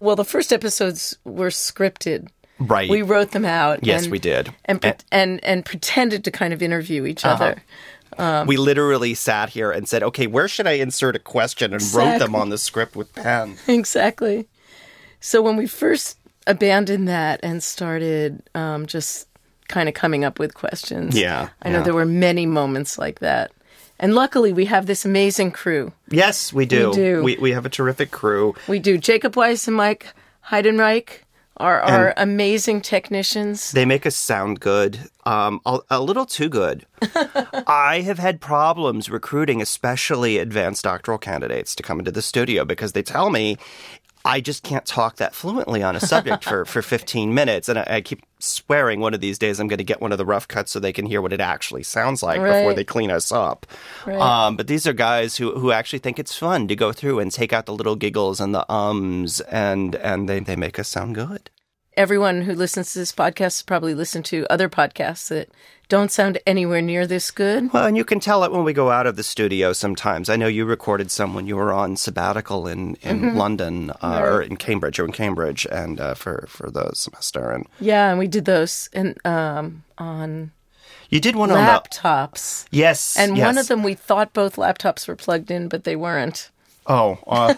well 0.00 0.16
the 0.16 0.24
first 0.24 0.52
episodes 0.52 1.16
were 1.24 1.48
scripted 1.48 2.28
Right. 2.60 2.90
We 2.90 3.02
wrote 3.02 3.30
them 3.30 3.44
out. 3.44 3.84
Yes, 3.84 4.02
and, 4.02 4.10
we 4.10 4.18
did. 4.18 4.52
And, 4.64 4.84
and, 4.84 5.04
and 5.12 5.44
and 5.44 5.64
pretended 5.64 6.24
to 6.24 6.32
kind 6.32 6.52
of 6.52 6.60
interview 6.60 7.06
each 7.06 7.24
uh-huh. 7.24 7.34
other. 7.34 7.62
Um, 8.16 8.46
we 8.46 8.56
literally 8.56 9.14
sat 9.14 9.50
here 9.50 9.70
and 9.70 9.88
said, 9.88 10.02
"Okay, 10.02 10.26
where 10.26 10.48
should 10.48 10.66
I 10.66 10.72
insert 10.72 11.16
a 11.16 11.18
question?" 11.18 11.72
and 11.72 11.82
exactly. 11.82 12.12
wrote 12.12 12.18
them 12.18 12.34
on 12.34 12.48
the 12.48 12.58
script 12.58 12.96
with 12.96 13.14
pen. 13.14 13.56
Exactly. 13.68 14.48
So 15.20 15.42
when 15.42 15.56
we 15.56 15.66
first 15.66 16.18
abandoned 16.46 17.08
that 17.08 17.40
and 17.42 17.62
started 17.62 18.42
um, 18.54 18.86
just 18.86 19.28
kind 19.68 19.88
of 19.88 19.94
coming 19.94 20.24
up 20.24 20.38
with 20.38 20.54
questions, 20.54 21.18
yeah, 21.18 21.50
I 21.62 21.70
know 21.70 21.78
yeah. 21.78 21.84
there 21.84 21.94
were 21.94 22.06
many 22.06 22.46
moments 22.46 22.98
like 22.98 23.18
that. 23.20 23.50
And 24.00 24.14
luckily, 24.14 24.52
we 24.52 24.66
have 24.66 24.86
this 24.86 25.04
amazing 25.04 25.50
crew. 25.50 25.92
Yes, 26.08 26.52
we 26.52 26.66
do. 26.66 26.90
We 26.90 26.94
do. 26.94 27.22
We, 27.22 27.36
we 27.38 27.50
have 27.52 27.66
a 27.66 27.68
terrific 27.68 28.12
crew. 28.12 28.54
We 28.68 28.78
do. 28.78 28.96
Jacob 28.96 29.36
Weiss 29.36 29.66
and 29.66 29.76
Mike 29.76 30.14
Heidenreich 30.46 31.20
are 31.58 31.80
our 31.80 32.14
amazing 32.16 32.80
technicians. 32.80 33.72
They 33.72 33.84
make 33.84 34.06
us 34.06 34.16
sound 34.16 34.60
good, 34.60 34.98
um, 35.24 35.60
a, 35.66 35.80
a 35.90 36.00
little 36.00 36.26
too 36.26 36.48
good. 36.48 36.86
I 37.66 38.02
have 38.04 38.18
had 38.18 38.40
problems 38.40 39.10
recruiting, 39.10 39.60
especially 39.60 40.38
advanced 40.38 40.84
doctoral 40.84 41.18
candidates, 41.18 41.74
to 41.76 41.82
come 41.82 41.98
into 41.98 42.12
the 42.12 42.22
studio 42.22 42.64
because 42.64 42.92
they 42.92 43.02
tell 43.02 43.30
me 43.30 43.56
I 44.28 44.42
just 44.42 44.62
can't 44.62 44.84
talk 44.84 45.16
that 45.16 45.34
fluently 45.34 45.82
on 45.82 45.96
a 45.96 46.00
subject 46.00 46.44
for, 46.44 46.66
for 46.66 46.82
15 46.82 47.32
minutes. 47.32 47.66
And 47.70 47.78
I, 47.78 47.86
I, 47.88 48.00
keep 48.02 48.20
swearing 48.38 49.00
one 49.00 49.14
of 49.14 49.22
these 49.22 49.38
days 49.38 49.58
I'm 49.58 49.68
going 49.68 49.78
to 49.78 49.84
get 49.84 50.02
one 50.02 50.12
of 50.12 50.18
the 50.18 50.26
rough 50.26 50.46
cuts 50.46 50.70
so 50.70 50.78
they 50.78 50.92
can 50.92 51.06
hear 51.06 51.22
what 51.22 51.32
it 51.32 51.40
actually 51.40 51.82
sounds 51.82 52.22
like 52.22 52.38
right. 52.38 52.60
before 52.60 52.74
they 52.74 52.84
clean 52.84 53.10
us 53.10 53.32
up. 53.32 53.66
Right. 54.04 54.18
Um, 54.18 54.56
but 54.56 54.66
these 54.66 54.86
are 54.86 54.92
guys 54.92 55.38
who, 55.38 55.58
who 55.58 55.72
actually 55.72 56.00
think 56.00 56.18
it's 56.18 56.36
fun 56.36 56.68
to 56.68 56.76
go 56.76 56.92
through 56.92 57.20
and 57.20 57.32
take 57.32 57.54
out 57.54 57.64
the 57.64 57.72
little 57.72 57.96
giggles 57.96 58.38
and 58.38 58.54
the 58.54 58.70
ums, 58.70 59.40
and, 59.40 59.94
and 59.96 60.28
they, 60.28 60.40
they 60.40 60.56
make 60.56 60.78
us 60.78 60.88
sound 60.88 61.14
good. 61.14 61.48
Everyone 61.98 62.42
who 62.42 62.54
listens 62.54 62.92
to 62.92 63.00
this 63.00 63.10
podcast 63.10 63.40
has 63.40 63.62
probably 63.62 63.92
listened 63.92 64.24
to 64.26 64.46
other 64.48 64.68
podcasts 64.68 65.26
that 65.30 65.48
don't 65.88 66.12
sound 66.12 66.38
anywhere 66.46 66.80
near 66.80 67.08
this 67.08 67.32
good. 67.32 67.72
Well, 67.72 67.86
and 67.86 67.96
you 67.96 68.04
can 68.04 68.20
tell 68.20 68.44
it 68.44 68.52
when 68.52 68.62
we 68.62 68.72
go 68.72 68.92
out 68.92 69.08
of 69.08 69.16
the 69.16 69.24
studio 69.24 69.72
sometimes. 69.72 70.30
I 70.30 70.36
know 70.36 70.46
you 70.46 70.64
recorded 70.64 71.10
some 71.10 71.34
when 71.34 71.48
you 71.48 71.56
were 71.56 71.72
on 71.72 71.96
sabbatical 71.96 72.68
in, 72.68 72.94
in 73.02 73.20
mm-hmm. 73.20 73.36
London 73.36 73.90
uh, 73.90 73.94
right. 74.00 74.22
or 74.22 74.42
in 74.42 74.56
Cambridge 74.56 75.00
or 75.00 75.06
in 75.06 75.10
Cambridge 75.10 75.66
and 75.72 75.98
uh, 75.98 76.14
for, 76.14 76.46
for 76.48 76.70
the 76.70 76.92
semester. 76.92 77.50
and 77.50 77.66
Yeah, 77.80 78.10
and 78.10 78.18
we 78.20 78.28
did 78.28 78.44
those 78.44 78.88
in, 78.92 79.16
um, 79.24 79.82
on 79.98 80.52
you 81.10 81.18
did 81.18 81.34
one 81.34 81.50
laptops. 81.50 82.04
on 82.04 82.30
laptops. 82.30 82.66
Yes. 82.70 83.16
And 83.18 83.36
yes. 83.36 83.44
one 83.44 83.58
of 83.58 83.66
them 83.66 83.82
we 83.82 83.94
thought 83.94 84.32
both 84.32 84.54
laptops 84.54 85.08
were 85.08 85.16
plugged 85.16 85.50
in, 85.50 85.66
but 85.66 85.82
they 85.82 85.96
weren't. 85.96 86.52
Oh, 86.88 87.18
uh, 87.26 87.54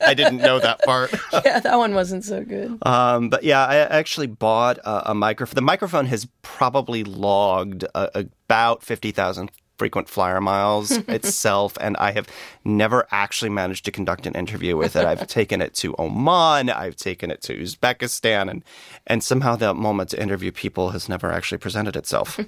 I 0.00 0.14
didn't 0.14 0.38
know 0.38 0.58
that 0.58 0.82
part. 0.84 1.12
yeah, 1.44 1.60
that 1.60 1.76
one 1.76 1.94
wasn't 1.94 2.24
so 2.24 2.42
good. 2.42 2.78
Um, 2.82 3.28
but 3.28 3.44
yeah, 3.44 3.64
I 3.64 3.76
actually 3.76 4.26
bought 4.26 4.78
a, 4.78 5.10
a 5.10 5.14
microphone. 5.14 5.54
The 5.54 5.60
microphone 5.62 6.06
has 6.06 6.26
probably 6.40 7.04
logged 7.04 7.84
uh, 7.94 8.08
about 8.14 8.82
50,000 8.82 9.50
frequent 9.76 10.08
flyer 10.08 10.40
miles 10.40 10.90
itself, 11.08 11.76
and 11.78 11.94
I 11.98 12.12
have 12.12 12.26
never 12.64 13.06
actually 13.10 13.50
managed 13.50 13.84
to 13.84 13.92
conduct 13.92 14.26
an 14.26 14.34
interview 14.34 14.78
with 14.78 14.96
it. 14.96 15.04
I've 15.04 15.26
taken 15.40 15.60
it 15.60 15.74
to 15.74 15.94
Oman, 15.98 16.70
I've 16.70 16.96
taken 16.96 17.30
it 17.30 17.42
to 17.42 17.54
Uzbekistan, 17.54 18.50
and, 18.50 18.64
and 19.06 19.22
somehow 19.22 19.56
the 19.56 19.74
moment 19.74 20.10
to 20.10 20.22
interview 20.22 20.52
people 20.52 20.90
has 20.90 21.06
never 21.06 21.30
actually 21.30 21.58
presented 21.58 21.96
itself. 21.96 22.40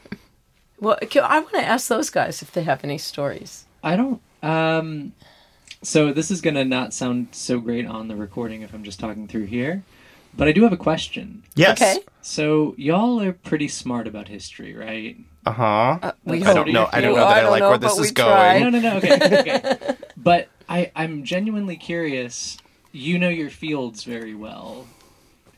well, 0.81 0.99
I 1.03 1.41
want 1.41 1.55
to 1.55 1.63
ask 1.63 1.89
those 1.89 2.09
guys 2.09 2.41
if 2.41 2.53
they 2.53 2.63
have 2.63 2.83
any 2.85 2.97
stories. 2.97 3.67
I 3.83 3.97
don't. 3.97 4.23
Um, 4.43 5.13
so 5.83 6.13
this 6.13 6.31
is 6.31 6.41
gonna 6.41 6.65
not 6.65 6.93
sound 6.93 7.29
so 7.33 7.61
great 7.61 7.87
on 7.87 8.09
the 8.09 8.17
recording 8.17 8.63
if 8.63 8.75
I'm 8.75 8.85
just 8.85 9.01
talking 9.01 9.29
through 9.29 9.45
here, 9.45 9.85
but 10.37 10.49
I 10.49 10.53
do 10.53 10.63
have 10.65 10.73
a 10.73 10.77
question. 10.77 11.43
Yes. 11.55 11.81
Okay. 11.81 11.99
So 12.23 12.75
y'all 12.77 13.21
are 13.21 13.33
pretty 13.33 13.69
smart 13.69 14.07
about 14.07 14.29
history, 14.29 14.75
right? 14.75 15.17
Uh-huh. 15.47 15.99
Uh, 16.03 16.13
we 16.25 16.45
I 16.45 16.53
don't 16.53 16.73
know. 16.73 16.89
I 16.93 17.01
don't 17.01 17.15
know 17.15 17.21
that 17.21 17.37
I, 17.37 17.41
I 17.43 17.49
like 17.49 17.61
know, 17.61 17.69
where 17.71 17.79
this 17.79 17.99
is 17.99 18.13
try. 18.13 18.59
going. 18.59 18.73
No, 18.73 18.79
no, 18.79 18.91
no. 18.91 18.97
Okay, 18.97 19.41
okay. 19.41 19.97
but 20.17 20.49
I, 20.69 20.91
I'm 20.97 21.25
genuinely 21.25 21.77
curious. 21.77 22.59
You 22.93 23.19
know 23.19 23.29
your 23.29 23.51
fields 23.51 24.05
very 24.05 24.35
well. 24.35 24.87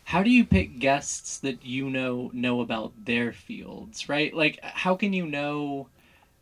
How 0.05 0.23
do 0.23 0.31
you 0.31 0.45
pick 0.45 0.79
guests 0.79 1.39
that 1.39 1.65
you 1.65 1.89
know 1.89 2.31
know 2.35 2.61
about 2.61 2.93
their 3.05 3.33
fields, 3.33 4.09
right? 4.09 4.33
Like, 4.35 4.59
how 4.63 4.95
can 4.95 5.13
you 5.13 5.27
know 5.27 5.89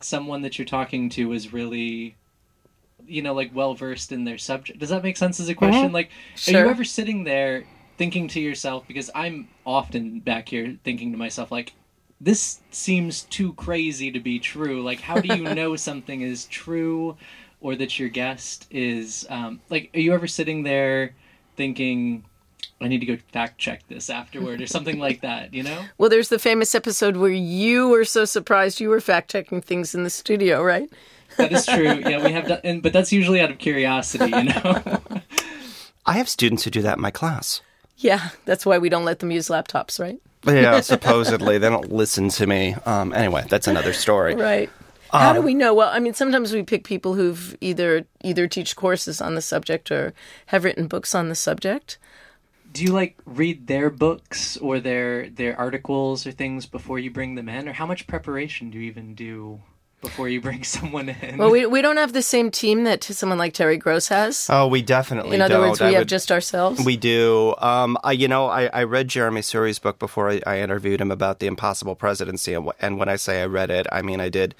someone 0.00 0.42
that 0.42 0.58
you're 0.58 0.66
talking 0.66 1.08
to 1.10 1.32
is 1.32 1.52
really 1.52 2.16
you 3.08 3.22
know 3.22 3.34
like 3.34 3.54
well 3.54 3.74
versed 3.74 4.12
in 4.12 4.24
their 4.24 4.38
subject 4.38 4.78
does 4.78 4.88
that 4.88 5.02
make 5.02 5.16
sense 5.16 5.40
as 5.40 5.48
a 5.48 5.54
question 5.54 5.86
mm-hmm. 5.86 5.94
like 5.94 6.10
sure. 6.34 6.60
are 6.60 6.64
you 6.64 6.70
ever 6.70 6.84
sitting 6.84 7.24
there 7.24 7.64
thinking 7.98 8.28
to 8.28 8.40
yourself 8.40 8.84
because 8.86 9.10
i'm 9.14 9.48
often 9.64 10.20
back 10.20 10.48
here 10.48 10.76
thinking 10.84 11.12
to 11.12 11.18
myself 11.18 11.50
like 11.50 11.72
this 12.20 12.60
seems 12.70 13.22
too 13.24 13.52
crazy 13.54 14.10
to 14.10 14.20
be 14.20 14.38
true 14.38 14.82
like 14.82 15.00
how 15.00 15.20
do 15.20 15.34
you 15.34 15.42
know 15.54 15.76
something 15.76 16.20
is 16.20 16.46
true 16.46 17.16
or 17.60 17.74
that 17.76 17.98
your 17.98 18.08
guest 18.08 18.66
is 18.70 19.26
um, 19.30 19.60
like 19.70 19.90
are 19.94 20.00
you 20.00 20.12
ever 20.12 20.26
sitting 20.26 20.62
there 20.62 21.14
thinking 21.56 22.24
I 22.80 22.88
need 22.88 22.98
to 23.00 23.06
go 23.06 23.16
fact 23.32 23.58
check 23.58 23.82
this 23.88 24.10
afterward 24.10 24.60
or 24.60 24.66
something 24.66 24.98
like 24.98 25.22
that, 25.22 25.54
you 25.54 25.62
know? 25.62 25.84
Well, 25.98 26.10
there's 26.10 26.28
the 26.28 26.38
famous 26.38 26.74
episode 26.74 27.16
where 27.16 27.30
you 27.30 27.88
were 27.88 28.04
so 28.04 28.26
surprised 28.26 28.80
you 28.80 28.90
were 28.90 29.00
fact 29.00 29.30
checking 29.30 29.62
things 29.62 29.94
in 29.94 30.04
the 30.04 30.10
studio, 30.10 30.62
right? 30.62 30.90
That 31.36 31.52
is 31.52 31.66
true. 31.66 32.00
Yeah, 32.06 32.24
we 32.24 32.32
have 32.32 32.48
done, 32.48 32.80
but 32.80 32.92
that's 32.92 33.12
usually 33.12 33.40
out 33.40 33.50
of 33.50 33.58
curiosity, 33.58 34.26
you 34.26 34.44
know. 34.44 35.00
I 36.06 36.12
have 36.14 36.28
students 36.28 36.64
who 36.64 36.70
do 36.70 36.82
that 36.82 36.96
in 36.96 37.02
my 37.02 37.10
class. 37.10 37.60
Yeah, 37.98 38.28
that's 38.44 38.64
why 38.66 38.78
we 38.78 38.88
don't 38.88 39.04
let 39.04 39.18
them 39.18 39.30
use 39.30 39.48
laptops, 39.48 39.98
right? 39.98 40.20
yeah, 40.46 40.80
supposedly 40.82 41.58
they 41.58 41.68
don't 41.68 41.90
listen 41.90 42.28
to 42.30 42.46
me. 42.46 42.74
Um, 42.86 43.12
anyway, 43.12 43.44
that's 43.48 43.66
another 43.66 43.92
story. 43.92 44.34
Right. 44.34 44.70
How 45.10 45.32
do 45.32 45.38
um, 45.38 45.44
we 45.44 45.54
know? 45.54 45.72
Well, 45.72 45.88
I 45.88 45.98
mean, 45.98 46.14
sometimes 46.14 46.52
we 46.52 46.62
pick 46.62 46.84
people 46.84 47.14
who've 47.14 47.56
either 47.60 48.06
either 48.22 48.46
teach 48.48 48.76
courses 48.76 49.20
on 49.20 49.34
the 49.34 49.40
subject 49.40 49.90
or 49.90 50.12
have 50.46 50.64
written 50.64 50.88
books 50.88 51.14
on 51.14 51.28
the 51.28 51.34
subject. 51.34 51.98
Do 52.72 52.82
you 52.82 52.92
like 52.92 53.16
read 53.24 53.68
their 53.68 53.88
books 53.88 54.56
or 54.56 54.80
their 54.80 55.30
their 55.30 55.58
articles 55.58 56.26
or 56.26 56.32
things 56.32 56.66
before 56.66 56.98
you 56.98 57.10
bring 57.10 57.36
them 57.36 57.48
in, 57.48 57.68
or 57.68 57.72
how 57.72 57.86
much 57.86 58.06
preparation 58.06 58.70
do 58.70 58.78
you 58.78 58.84
even 58.84 59.14
do 59.14 59.62
before 60.00 60.28
you 60.28 60.40
bring 60.40 60.64
someone 60.64 61.08
in. 61.08 61.38
Well, 61.38 61.50
we, 61.50 61.66
we 61.66 61.82
don't 61.82 61.96
have 61.96 62.12
the 62.12 62.22
same 62.22 62.50
team 62.50 62.84
that 62.84 63.04
someone 63.04 63.38
like 63.38 63.54
Terry 63.54 63.76
Gross 63.76 64.08
has. 64.08 64.46
Oh, 64.50 64.66
we 64.68 64.82
definitely. 64.82 65.34
In 65.34 65.42
other 65.42 65.54
don't. 65.54 65.68
words, 65.68 65.80
we 65.80 65.86
I 65.86 65.90
have 65.92 66.02
would, 66.02 66.08
just 66.08 66.30
ourselves. 66.30 66.84
We 66.84 66.96
do. 66.96 67.54
Um, 67.58 67.98
I, 68.04 68.12
you 68.12 68.28
know, 68.28 68.46
I, 68.46 68.66
I 68.66 68.84
read 68.84 69.08
Jeremi 69.08 69.40
Suri's 69.40 69.78
book 69.78 69.98
before 69.98 70.30
I, 70.30 70.40
I, 70.46 70.60
interviewed 70.60 71.00
him 71.00 71.10
about 71.10 71.38
the 71.40 71.46
impossible 71.46 71.94
presidency, 71.94 72.54
and, 72.54 72.70
and, 72.80 72.98
when 72.98 73.08
I 73.08 73.16
say 73.16 73.42
I 73.42 73.46
read 73.46 73.70
it, 73.70 73.86
I 73.92 74.02
mean 74.02 74.20
I 74.20 74.28
did. 74.28 74.54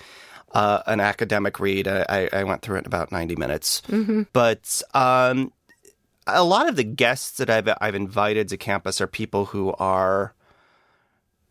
Uh, 0.52 0.80
an 0.86 1.00
academic 1.00 1.60
read. 1.60 1.86
I, 1.88 2.30
I, 2.32 2.44
went 2.44 2.62
through 2.62 2.76
it 2.76 2.80
in 2.80 2.86
about 2.86 3.12
ninety 3.12 3.36
minutes, 3.36 3.82
mm-hmm. 3.88 4.22
but 4.32 4.80
um, 4.94 5.52
a 6.26 6.44
lot 6.44 6.68
of 6.68 6.76
the 6.76 6.84
guests 6.84 7.36
that 7.38 7.50
I've 7.50 7.68
I've 7.80 7.94
invited 7.94 8.48
to 8.48 8.56
campus 8.56 9.00
are 9.00 9.06
people 9.06 9.46
who 9.46 9.74
are 9.74 10.34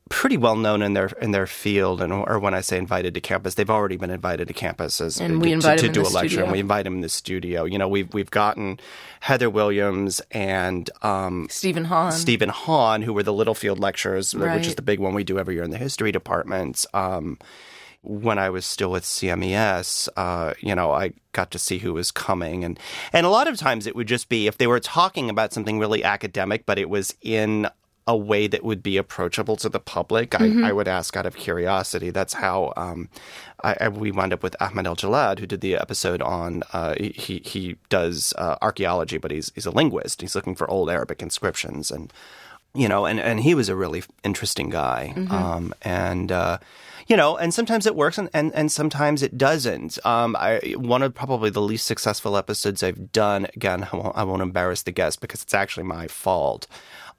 pretty 0.10 0.38
well 0.38 0.56
known 0.56 0.82
in 0.82 0.94
their 0.94 1.08
in 1.22 1.32
their 1.32 1.48
field, 1.48 2.02
and 2.02 2.14
or 2.14 2.40
when 2.40 2.54
I 2.54 2.62
say 2.62 2.78
invited 2.78 3.14
to 3.16 3.22
campus, 3.22 3.56
they've 3.56 3.70
already 3.70 3.98
been 3.98 4.12
invited 4.12 4.48
to 4.48 4.54
campus 4.54 5.02
as 5.02 5.20
and 5.20 5.42
we 5.42 5.52
invite 5.52 5.80
to, 5.80 5.88
to 5.88 5.94
do 5.94 6.02
a 6.02 6.04
lecture, 6.04 6.30
studio. 6.30 6.44
and 6.44 6.52
we 6.52 6.60
invite 6.60 6.84
them 6.84 6.96
in 6.96 7.02
the 7.02 7.10
studio. 7.10 7.66
You 7.66 7.78
know, 7.78 7.88
we've 7.88 8.14
we've 8.14 8.30
gotten 8.30 8.80
Heather 9.22 9.50
Williams 9.50 10.22
and 10.32 10.90
um, 11.02 11.48
Steven 11.50 11.86
Hahn, 11.86 12.12
Steven 12.12 12.50
Hahn, 12.50 13.02
who 13.02 13.14
were 13.14 13.24
the 13.24 13.34
Littlefield 13.34 13.80
lectures, 13.80 14.36
right. 14.36 14.56
which 14.56 14.68
is 14.68 14.76
the 14.76 14.84
big 14.84 15.00
one 15.00 15.14
we 15.14 15.24
do 15.24 15.40
every 15.40 15.56
year 15.56 15.64
in 15.64 15.72
the 15.72 15.78
history 15.78 16.12
department. 16.12 16.86
Um, 16.94 17.40
when 18.04 18.38
I 18.38 18.52
was 18.52 18.68
still 18.68 18.92
with 18.92 19.04
CMES, 19.04 20.10
uh, 20.16 20.54
you 20.60 20.76
know, 20.76 20.92
I 20.92 21.14
got 21.32 21.50
to 21.50 21.58
see 21.58 21.80
who 21.80 21.94
was 21.94 22.12
coming, 22.12 22.64
and 22.64 22.80
and 23.12 23.26
a 23.26 23.30
lot 23.30 23.48
of 23.48 23.58
times 23.58 23.88
it 23.88 23.96
would 23.96 24.08
just 24.08 24.30
be 24.30 24.46
if 24.46 24.60
they 24.60 24.68
were 24.68 24.80
talking 24.80 25.32
about 25.32 25.52
something 25.52 25.80
really 25.80 26.04
academic, 26.04 26.68
but 26.68 26.78
it 26.78 26.92
was 26.92 27.16
in 27.24 27.68
a 28.08 28.16
way 28.16 28.46
that 28.48 28.64
would 28.64 28.84
be 28.84 28.98
approachable 28.98 29.56
to 29.58 29.70
the 29.70 29.80
public. 29.80 30.32
Mm-hmm. 30.32 30.64
I, 30.64 30.70
I 30.70 30.72
would 30.74 30.88
ask 30.88 31.18
out 31.18 31.26
of 31.26 31.36
curiosity. 31.36 32.12
That's 32.12 32.34
how 32.34 32.72
um, 32.78 33.10
I, 33.64 33.76
I, 33.82 33.90
we 33.90 34.12
wound 34.12 34.32
up 34.32 34.44
with 34.44 34.56
Ahmad 34.62 34.86
Al-Jallad, 34.86 35.40
who 35.40 35.48
did 35.48 35.62
the 35.62 35.76
episode 35.76 36.22
on. 36.22 36.64
Uh, 36.72 36.96
he 37.00 37.42
he 37.44 37.78
does 37.90 38.34
uh, 38.38 38.58
archaeology, 38.62 39.18
but 39.18 39.32
he's 39.32 39.52
he's 39.56 39.66
a 39.66 39.72
linguist. 39.72 40.22
He's 40.22 40.36
looking 40.36 40.56
for 40.56 40.70
old 40.70 40.90
Arabic 40.90 41.22
inscriptions, 41.22 41.90
and 41.90 42.14
you 42.76 42.88
know, 42.88 43.06
and 43.06 43.20
and 43.20 43.40
he 43.40 43.56
was 43.56 43.70
a 43.70 43.76
really 43.76 44.04
interesting 44.24 44.70
guy. 44.70 45.14
Mm-hmm. 45.16 45.32
Um, 45.32 45.74
and 45.82 46.32
uh, 46.32 46.60
you 47.08 47.16
know, 47.16 47.38
and 47.38 47.54
sometimes 47.54 47.86
it 47.86 47.96
works 47.96 48.18
and, 48.18 48.30
and, 48.34 48.54
and 48.56 48.72
sometimes 48.72 49.22
it 49.22 49.38
doesn't. 49.38 50.04
Um, 50.06 50.36
I, 50.40 50.74
one 50.78 51.04
of 51.04 51.14
probably 51.14 51.50
the 51.50 51.62
least 51.62 51.86
successful 51.86 52.36
episodes 52.36 52.82
I've 52.82 53.12
done, 53.12 53.46
again, 53.56 53.88
I 53.92 53.96
won't, 53.96 54.18
I 54.18 54.24
won't 54.24 54.42
embarrass 54.42 54.82
the 54.82 54.92
guest 54.92 55.22
because 55.22 55.44
it's 55.44 55.54
actually 55.54 55.84
my 55.84 56.08
fault, 56.08 56.68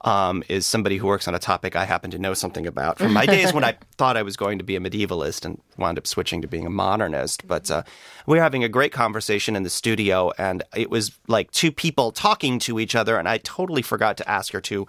um, 0.01 0.43
is 0.47 0.65
somebody 0.65 0.97
who 0.97 1.07
works 1.07 1.27
on 1.27 1.35
a 1.35 1.39
topic 1.39 1.75
I 1.75 1.85
happen 1.85 2.11
to 2.11 2.19
know 2.19 2.33
something 2.33 2.67
about 2.67 2.99
from 2.99 3.13
my 3.13 3.25
days 3.25 3.53
when 3.53 3.63
I 3.63 3.77
thought 3.97 4.15
I 4.17 4.21
was 4.21 4.37
going 4.37 4.59
to 4.59 4.63
be 4.63 4.75
a 4.75 4.79
medievalist 4.79 5.45
and 5.45 5.59
wound 5.77 5.97
up 5.97 6.05
switching 6.05 6.41
to 6.41 6.47
being 6.47 6.65
a 6.65 6.69
modernist. 6.69 7.47
But 7.47 7.71
uh, 7.71 7.83
we 8.25 8.37
were 8.37 8.43
having 8.43 8.63
a 8.63 8.69
great 8.69 8.91
conversation 8.91 9.55
in 9.55 9.63
the 9.63 9.69
studio 9.69 10.31
and 10.37 10.63
it 10.75 10.89
was 10.89 11.17
like 11.27 11.51
two 11.51 11.71
people 11.71 12.11
talking 12.11 12.59
to 12.59 12.79
each 12.79 12.95
other 12.95 13.17
and 13.17 13.27
I 13.27 13.39
totally 13.39 13.81
forgot 13.81 14.17
to 14.17 14.29
ask 14.29 14.53
her 14.53 14.61
to 14.61 14.87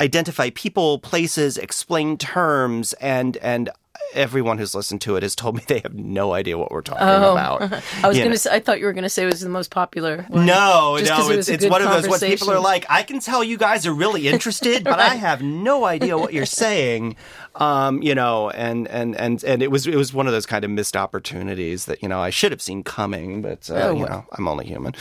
identify 0.00 0.50
people, 0.50 0.98
places, 0.98 1.56
explain 1.56 2.16
terms, 2.16 2.92
and 2.94 3.36
and 3.38 3.70
everyone 4.14 4.58
who's 4.58 4.74
listened 4.74 5.00
to 5.02 5.16
it 5.16 5.22
has 5.22 5.34
told 5.36 5.56
me 5.56 5.62
they 5.66 5.80
have 5.80 5.94
no 5.94 6.32
idea 6.32 6.56
what 6.56 6.70
we're 6.70 6.80
talking 6.82 7.02
about. 7.02 7.62
I 8.02 8.08
was 8.08 8.16
You 8.16 8.24
gonna. 8.24 8.36
say 8.38 8.50
I 8.50 8.60
thought 8.60 8.80
you 8.80 8.86
were 8.86 8.92
going 8.92 9.02
to 9.04 9.08
say 9.10 9.22
it 9.24 9.26
was 9.26 9.40
the 9.40 9.48
most 9.48 9.70
popular. 9.70 10.24
One. 10.28 10.46
No, 10.46 10.96
Just 10.98 11.10
no, 11.10 11.16
it 11.16 11.20
it's 11.20 11.36
was 11.36 11.48
a 11.50 11.54
it's 11.54 11.66
one 11.66 11.82
of 11.82 11.90
those 11.90 12.08
ones 12.08 12.22
people 12.22 12.50
are 12.50 12.60
like, 12.60 12.86
I 12.88 13.02
can 13.02 13.20
tell 13.20 13.44
you 13.44 13.56
guys 13.58 13.86
are 13.86 13.92
really 13.92 14.28
interested, 14.34 14.84
but 14.84 14.98
I 14.98 15.14
have 15.16 15.42
no 15.42 15.84
idea 15.84 16.16
what 16.16 16.32
you're 16.32 16.46
saying. 16.64 17.16
Um, 17.54 18.02
you 18.02 18.14
know, 18.14 18.50
and 18.50 18.86
and 18.88 19.16
and 19.16 19.42
and 19.44 19.62
it 19.62 19.70
was 19.70 19.86
it 19.86 19.96
was 19.96 20.14
one 20.14 20.26
of 20.26 20.32
those 20.32 20.46
kind 20.46 20.64
of 20.64 20.70
missed 20.70 20.96
opportunities 20.96 21.86
that 21.86 22.02
you 22.02 22.08
know 22.08 22.20
I 22.20 22.30
should 22.30 22.52
have 22.52 22.62
seen 22.62 22.82
coming, 22.82 23.42
but 23.42 23.68
uh, 23.70 23.74
Oh, 23.74 23.92
you 23.92 24.00
well. 24.02 24.08
know 24.08 24.24
I'm 24.32 24.46
only 24.48 24.66
human. 24.66 24.94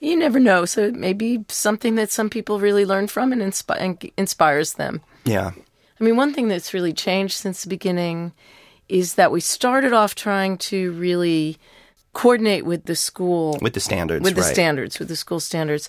You 0.00 0.16
never 0.16 0.38
know. 0.40 0.64
So 0.64 0.82
it 0.84 0.94
may 0.94 1.12
be 1.12 1.44
something 1.48 1.96
that 1.96 2.10
some 2.10 2.30
people 2.30 2.60
really 2.60 2.84
learn 2.86 3.08
from 3.08 3.32
and, 3.32 3.42
inspi- 3.42 3.76
and 3.80 4.10
inspires 4.16 4.74
them. 4.74 5.00
Yeah, 5.24 5.50
I 6.00 6.04
mean, 6.04 6.16
one 6.16 6.32
thing 6.32 6.48
that's 6.48 6.74
really 6.74 6.92
changed 6.92 7.36
since 7.36 7.62
the 7.62 7.68
beginning 7.68 8.32
is 8.88 9.14
that 9.14 9.30
we 9.32 9.40
started 9.40 9.92
off 9.92 10.14
trying 10.14 10.58
to 10.58 10.92
really 10.92 11.58
coordinate 12.12 12.64
with 12.64 12.84
the 12.84 12.96
school 12.96 13.58
with 13.60 13.74
the 13.74 13.80
standards, 13.80 14.24
with 14.24 14.34
the 14.34 14.42
right. 14.42 14.52
standards, 14.52 14.98
with 14.98 15.08
the 15.08 15.16
school 15.16 15.40
standards, 15.40 15.88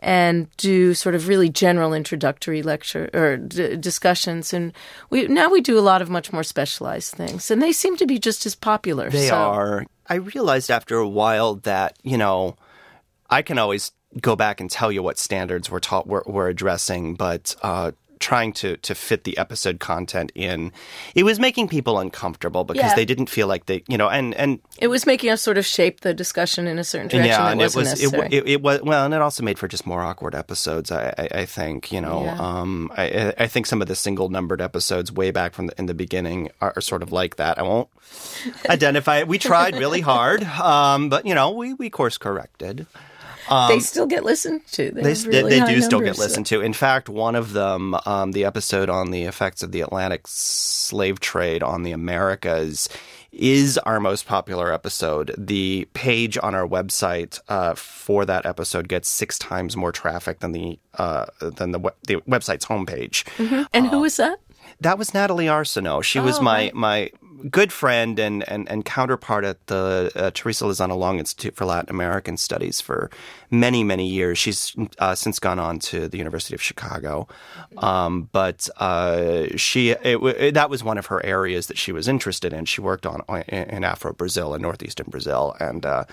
and 0.00 0.54
do 0.56 0.94
sort 0.94 1.14
of 1.14 1.28
really 1.28 1.48
general 1.48 1.94
introductory 1.94 2.62
lecture 2.62 3.08
or 3.14 3.36
d- 3.38 3.76
discussions. 3.76 4.52
And 4.52 4.72
we 5.10 5.26
now 5.28 5.50
we 5.50 5.60
do 5.60 5.78
a 5.78 5.80
lot 5.80 6.02
of 6.02 6.10
much 6.10 6.32
more 6.32 6.42
specialized 6.42 7.14
things, 7.14 7.50
and 7.50 7.62
they 7.62 7.72
seem 7.72 7.96
to 7.96 8.06
be 8.06 8.18
just 8.18 8.46
as 8.46 8.54
popular. 8.54 9.10
They 9.10 9.28
so- 9.28 9.36
are. 9.36 9.86
I 10.08 10.16
realized 10.16 10.70
after 10.70 10.98
a 10.98 11.08
while 11.08 11.56
that 11.56 11.98
you 12.02 12.18
know, 12.18 12.56
I 13.28 13.42
can 13.42 13.58
always 13.58 13.92
go 14.20 14.36
back 14.36 14.60
and 14.60 14.70
tell 14.70 14.92
you 14.92 15.02
what 15.02 15.18
standards 15.18 15.68
we're 15.68 15.80
taught 15.80 16.06
we're, 16.06 16.22
we're 16.26 16.48
addressing, 16.48 17.14
but 17.14 17.56
uh, 17.62 17.92
trying 18.26 18.52
to 18.52 18.76
to 18.88 18.92
fit 18.94 19.22
the 19.24 19.38
episode 19.38 19.78
content 19.78 20.32
in, 20.34 20.72
it 21.14 21.22
was 21.24 21.38
making 21.38 21.68
people 21.68 21.98
uncomfortable 22.00 22.64
because 22.64 22.90
Yeah. 22.90 22.94
they 22.96 23.04
didn't 23.04 23.30
feel 23.30 23.46
like 23.46 23.66
they, 23.66 23.82
you 23.88 23.96
know, 23.96 24.08
and 24.08 24.34
and 24.34 24.58
It 24.78 24.88
was 24.88 25.06
making 25.06 25.30
us 25.30 25.40
sort 25.42 25.58
of 25.58 25.64
shape 25.66 26.00
the 26.00 26.12
discussion 26.12 26.66
in 26.66 26.78
a 26.78 26.84
certain 26.84 27.08
direction. 27.08 27.30
yeah, 27.30 27.42
that 27.44 27.52
and 27.52 27.60
it 27.62 27.74
was 27.76 28.02
it, 28.02 28.12
it, 28.32 28.48
it 28.48 28.60
was 28.62 28.80
well, 28.82 29.04
and 29.04 29.14
it 29.14 29.20
also 29.22 29.42
made 29.44 29.58
for 29.58 29.68
just 29.68 29.86
more 29.86 30.02
awkward 30.02 30.34
episodes. 30.34 30.90
I 30.90 31.14
I, 31.16 31.28
I 31.42 31.44
think 31.46 31.92
you 31.92 32.00
know, 32.00 32.24
Yeah. 32.24 32.36
um, 32.40 32.90
I 32.96 33.32
I 33.38 33.46
think 33.46 33.66
some 33.66 33.80
of 33.82 33.86
the 33.88 33.94
single 33.96 34.28
numbered 34.28 34.60
episodes 34.60 35.12
way 35.12 35.30
back 35.30 35.54
from 35.54 35.68
the, 35.68 35.74
in 35.78 35.86
the 35.86 35.94
beginning 35.94 36.50
are, 36.60 36.72
are 36.76 36.82
sort 36.82 37.02
of 37.02 37.12
like 37.12 37.36
that. 37.36 37.58
I 37.58 37.62
won't 37.62 37.88
identify 38.68 39.18
it. 39.18 39.28
We 39.28 39.38
tried 39.38 39.76
really 39.76 40.00
hard, 40.00 40.42
um, 40.44 41.08
but 41.08 41.26
you 41.26 41.34
know, 41.34 41.50
we 41.50 41.74
we 41.74 41.90
course 41.90 42.18
corrected. 42.18 42.86
They 43.68 43.80
still 43.80 44.06
get 44.06 44.24
listened 44.24 44.66
to. 44.72 44.90
They, 44.90 45.02
They, 45.02 45.08
have 45.10 45.24
they, 45.24 45.42
they 45.42 45.64
do 45.66 45.80
still 45.80 46.00
get 46.00 46.18
listened 46.18 46.46
to. 46.46 46.60
In 46.60 46.72
fact, 46.72 47.08
one 47.08 47.34
of 47.34 47.52
them, 47.52 47.96
um, 48.06 48.32
the 48.32 48.44
episode 48.44 48.88
on 48.90 49.10
the 49.10 49.22
effects 49.24 49.62
of 49.62 49.72
the 49.72 49.80
Atlantic 49.80 50.22
slave 50.26 51.20
trade 51.20 51.62
on 51.62 51.82
the 51.82 51.92
Americas, 51.92 52.88
is 53.32 53.76
our 53.78 54.00
most 54.00 54.26
popular 54.26 54.72
episode. 54.72 55.34
The 55.36 55.86
page 55.92 56.38
on 56.42 56.54
our 56.54 56.66
website 56.66 57.38
uh, 57.48 57.74
for 57.74 58.24
that 58.24 58.46
episode 58.46 58.88
gets 58.88 59.08
six 59.08 59.38
times 59.38 59.76
more 59.76 59.92
traffic 59.92 60.40
than 60.40 60.52
the 60.52 60.78
uh, 60.94 61.26
than 61.40 61.72
the, 61.72 61.80
the 62.06 62.16
website's 62.28 62.64
homepage. 62.66 63.24
And 63.74 63.88
who 63.88 64.00
was 64.00 64.16
that? 64.16 64.38
That 64.80 64.98
was 64.98 65.12
Natalie 65.14 65.46
Arsenault. 65.46 66.02
She 66.04 66.18
was 66.18 66.38
Oh, 66.38 66.42
my 66.42 66.56
right. 66.56 66.74
my 66.74 67.10
good 67.50 67.72
friend 67.72 68.18
and, 68.18 68.48
and, 68.48 68.68
and 68.68 68.84
counterpart 68.84 69.44
at 69.44 69.66
the 69.66 70.10
uh, 70.14 70.30
Teresa 70.32 70.64
Lozano 70.64 70.96
Long 70.96 71.18
Institute 71.18 71.54
for 71.54 71.64
Latin 71.64 71.90
American 71.90 72.36
Studies 72.36 72.80
for 72.80 73.10
many 73.50 73.84
many 73.84 74.06
years. 74.08 74.38
She's 74.38 74.74
uh, 74.98 75.14
since 75.14 75.38
gone 75.38 75.58
on 75.58 75.78
to 75.80 76.08
the 76.08 76.18
University 76.18 76.54
of 76.54 76.62
Chicago, 76.62 77.28
um, 77.78 78.28
but 78.32 78.68
uh, 78.78 79.46
she 79.56 79.90
it, 79.90 80.22
it, 80.22 80.54
that 80.54 80.70
was 80.70 80.82
one 80.82 80.98
of 80.98 81.06
her 81.06 81.24
areas 81.24 81.66
that 81.68 81.78
she 81.78 81.92
was 81.92 82.08
interested 82.08 82.52
in. 82.52 82.64
She 82.64 82.80
worked 82.80 83.06
on 83.06 83.22
in, 83.48 83.84
Afro 83.84 84.12
Brazil 84.12 84.54
and 84.54 84.62
northeastern 84.62 85.06
Brazil, 85.08 85.56
and 85.60 85.86
uh, 85.86 86.04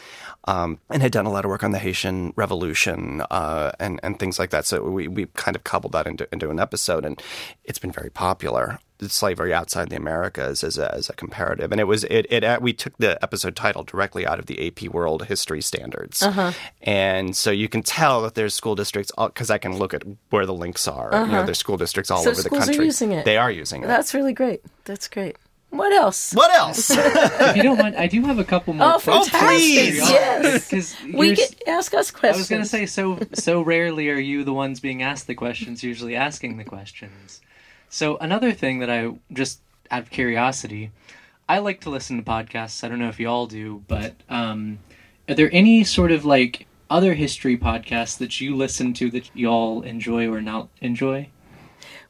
um, 0.46 0.80
and 0.90 1.02
had 1.02 1.12
done 1.12 1.26
a 1.26 1.32
lot 1.32 1.46
of 1.46 1.50
work 1.50 1.64
on 1.64 1.72
the 1.72 1.80
Haitian 1.80 2.34
Revolution 2.36 3.22
uh, 3.32 3.72
and 3.80 4.00
and 4.04 4.20
things 4.20 4.40
like 4.40 4.52
that. 4.52 4.66
So 4.66 4.84
we 4.84 5.08
we 5.08 5.26
kind 5.34 5.56
of 5.56 5.64
cobbled 5.64 5.94
that 5.94 6.08
into 6.08 6.28
into 6.32 6.50
an 6.50 6.60
episode, 6.60 7.06
and 7.06 7.22
it's 7.64 7.80
been 7.80 7.92
very 7.92 8.10
popular. 8.10 8.80
Slavery 9.12 9.54
outside 9.54 9.90
the 9.90 9.96
Americas 9.96 10.64
as 10.64 10.78
a, 10.78 10.94
as 10.94 11.10
a 11.10 11.14
comparative, 11.14 11.72
and 11.72 11.80
it 11.80 11.86
was 11.86 12.04
it, 12.06 12.32
it 12.32 12.62
we 12.62 12.74
took 12.74 12.98
the 12.98 13.22
episode 13.24 13.56
title 13.56 13.84
directly 13.84 14.26
out 14.26 14.40
of 14.40 14.46
the 14.46 14.68
AP 14.68 14.90
World 14.90 15.26
History 15.26 15.62
Standards, 15.62 16.22
uh-huh. 16.22 16.52
and 16.82 17.36
so 17.36 17.52
you 17.52 17.68
can 17.68 17.84
tell 17.84 18.22
that 18.24 18.36
there's 18.36 18.54
school 18.54 18.76
districts 18.76 19.12
because 19.18 19.50
I 19.50 19.58
can 19.58 19.78
look 19.78 19.94
at 19.94 20.04
where 20.30 20.46
the 20.46 20.54
links 20.54 20.88
are. 20.88 21.10
You 21.12 21.20
know, 21.20 21.24
uh-huh. 21.24 21.44
there's 21.44 21.60
school 21.60 21.78
districts 21.78 22.12
all 22.12 22.24
So 22.24 22.32
over 22.32 22.38
the 22.38 22.44
schools 22.44 22.64
are 22.64 22.66
country. 22.66 22.86
using 22.86 23.12
it. 23.12 23.26
They 23.26 23.38
are 23.38 23.52
using 23.52 23.84
it. 23.84 23.88
That's 23.88 24.14
really 24.14 24.34
great. 24.34 24.62
That's 24.86 25.08
great. 25.08 25.38
What 25.74 25.92
else? 25.92 26.34
what 26.34 26.54
else? 26.54 26.92
if 26.94 27.58
you 27.58 27.64
don't 27.64 27.80
mind, 27.80 27.96
I 27.96 28.06
do 28.06 28.22
have 28.26 28.38
a 28.38 28.44
couple 28.44 28.76
more. 28.76 28.88
Oh, 28.88 29.00
questions. 29.00 29.30
fantastic! 29.30 29.42
Oh, 29.42 29.48
please. 29.48 30.10
Yes, 30.12 30.70
Because 30.70 30.96
we 31.16 31.34
get 31.34 31.64
ask 31.68 31.96
us 31.96 32.12
questions. 32.12 32.36
I 32.36 32.38
was 32.38 32.50
going 32.50 32.62
to 32.62 32.68
say 32.68 32.86
so 32.86 33.20
so 33.34 33.62
rarely 33.64 34.10
are 34.12 34.20
you 34.20 34.44
the 34.44 34.54
ones 34.54 34.80
being 34.80 35.02
asked 35.02 35.26
the 35.26 35.34
questions, 35.34 35.84
usually 35.84 36.16
asking 36.16 36.58
the 36.58 36.64
questions. 36.64 37.42
So 37.94 38.18
another 38.18 38.54
thing 38.54 38.80
that 38.80 38.90
I 38.90 39.12
just 39.32 39.62
out 39.92 40.02
of 40.02 40.10
curiosity, 40.10 40.90
I 41.48 41.60
like 41.60 41.82
to 41.82 41.92
listen 41.92 42.18
to 42.18 42.24
podcasts. 42.24 42.84
I 42.84 42.88
don't 42.88 42.98
know 42.98 43.08
if 43.08 43.20
you 43.20 43.28
all 43.30 43.46
do, 43.46 43.84
but 43.88 44.16
um, 44.30 44.80
are 45.30 45.36
there 45.36 45.52
any 45.54 45.84
sort 45.84 46.12
of 46.12 46.26
like 46.26 46.66
other 46.90 47.14
history 47.14 47.56
podcasts 47.56 48.18
that 48.18 48.42
you 48.42 48.56
listen 48.56 48.94
to 48.94 49.12
that 49.12 49.30
y'all 49.36 49.84
enjoy 49.84 50.28
or 50.28 50.42
not 50.42 50.70
enjoy? 50.82 51.30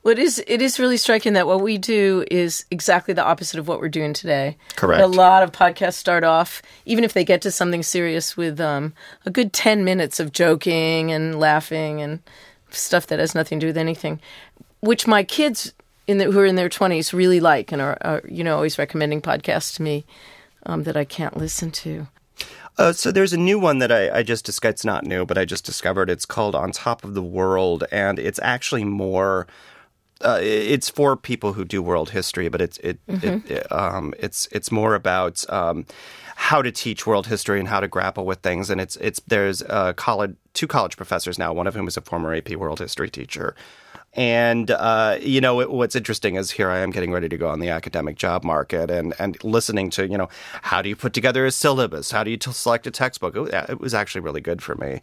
Well, 0.03 0.13
it 0.13 0.19
is 0.19 0.41
it 0.47 0.61
is 0.61 0.79
really 0.79 0.95
striking 0.95 1.33
that 1.33 1.47
what 1.47 1.59
we 1.59 1.77
do 1.77 2.23
is 2.31 2.63
exactly 2.71 3.13
the 3.13 3.25
opposite 3.25 3.59
of 3.59 3.67
what 3.67 3.81
we're 3.81 3.89
doing 3.89 4.13
today. 4.13 4.55
Correct. 4.77 5.03
A 5.03 5.07
lot 5.07 5.43
of 5.43 5.51
podcasts 5.51 5.95
start 5.95 6.23
off, 6.23 6.61
even 6.85 7.03
if 7.03 7.11
they 7.11 7.25
get 7.25 7.41
to 7.41 7.51
something 7.51 7.83
serious, 7.83 8.37
with 8.37 8.61
um, 8.61 8.93
a 9.25 9.29
good 9.29 9.51
ten 9.51 9.83
minutes 9.83 10.21
of 10.21 10.31
joking 10.31 11.11
and 11.11 11.41
laughing 11.41 12.01
and 12.01 12.21
stuff 12.75 13.07
that 13.07 13.19
has 13.19 13.35
nothing 13.35 13.59
to 13.59 13.65
do 13.65 13.67
with 13.67 13.77
anything, 13.77 14.19
which 14.83 15.07
my 15.07 15.23
kids 15.23 15.73
in 16.07 16.17
the, 16.17 16.25
who 16.25 16.39
are 16.39 16.45
in 16.45 16.55
their 16.55 16.69
twenties 16.69 17.13
really 17.13 17.39
like 17.39 17.71
and 17.71 17.81
are, 17.81 17.97
are 18.01 18.21
you 18.27 18.43
know 18.43 18.55
always 18.55 18.77
recommending 18.77 19.21
podcasts 19.21 19.73
to 19.77 19.81
me 19.81 20.05
um, 20.65 20.83
that 20.83 20.97
I 20.97 21.05
can't 21.05 21.37
listen 21.37 21.71
to. 21.71 22.07
Uh, 22.77 22.91
so 22.91 23.11
there's 23.11 23.33
a 23.33 23.37
new 23.37 23.59
one 23.59 23.77
that 23.77 23.91
I, 23.91 24.19
I 24.19 24.23
just 24.23 24.45
discovered. 24.45 24.73
It's 24.73 24.85
not 24.85 25.05
new, 25.05 25.25
but 25.25 25.37
I 25.37 25.45
just 25.45 25.63
discovered. 25.63 26.09
It's 26.09 26.25
called 26.25 26.55
On 26.55 26.71
Top 26.71 27.03
of 27.03 27.13
the 27.13 27.23
World, 27.23 27.85
and 27.91 28.19
it's 28.19 28.39
actually 28.43 28.83
more. 28.83 29.47
Uh, 30.21 30.39
it's 30.41 30.89
for 30.89 31.15
people 31.17 31.53
who 31.53 31.65
do 31.65 31.81
world 31.81 32.09
history, 32.09 32.49
but 32.49 32.61
it's 32.61 32.77
it, 32.79 32.99
it, 33.07 33.51
it 33.51 33.71
um, 33.71 34.13
it's 34.19 34.47
it's 34.51 34.71
more 34.71 34.95
about 34.95 35.45
um, 35.49 35.85
how 36.35 36.61
to 36.61 36.71
teach 36.71 37.05
world 37.05 37.27
history 37.27 37.59
and 37.59 37.67
how 37.69 37.79
to 37.79 37.87
grapple 37.87 38.25
with 38.25 38.39
things. 38.39 38.69
And 38.69 38.81
it's 38.81 38.95
it's 38.97 39.21
there's 39.27 39.61
uh, 39.63 39.93
college 39.93 40.35
two 40.53 40.67
college 40.67 40.97
professors 40.97 41.37
now, 41.39 41.53
one 41.53 41.67
of 41.67 41.75
whom 41.75 41.87
is 41.87 41.95
a 41.95 42.01
former 42.01 42.33
AP 42.33 42.51
world 42.51 42.79
history 42.79 43.09
teacher. 43.09 43.55
And 44.15 44.69
uh, 44.69 45.17
you 45.21 45.41
know 45.41 45.59
it, 45.59 45.71
what's 45.71 45.95
interesting 45.95 46.35
is 46.35 46.51
here 46.51 46.69
I 46.69 46.79
am 46.79 46.91
getting 46.91 47.11
ready 47.11 47.27
to 47.29 47.37
go 47.37 47.49
on 47.49 47.59
the 47.59 47.69
academic 47.69 48.15
job 48.15 48.43
market 48.43 48.91
and 48.91 49.13
and 49.17 49.43
listening 49.43 49.89
to 49.91 50.07
you 50.07 50.17
know 50.19 50.29
how 50.61 50.83
do 50.83 50.89
you 50.89 50.95
put 50.95 51.13
together 51.13 51.45
a 51.47 51.51
syllabus? 51.51 52.11
How 52.11 52.23
do 52.23 52.29
you 52.29 52.37
t- 52.37 52.51
select 52.51 52.85
a 52.85 52.91
textbook? 52.91 53.35
It, 53.35 53.53
it 53.69 53.79
was 53.79 53.93
actually 53.95 54.21
really 54.21 54.41
good 54.41 54.61
for 54.61 54.75
me, 54.75 55.01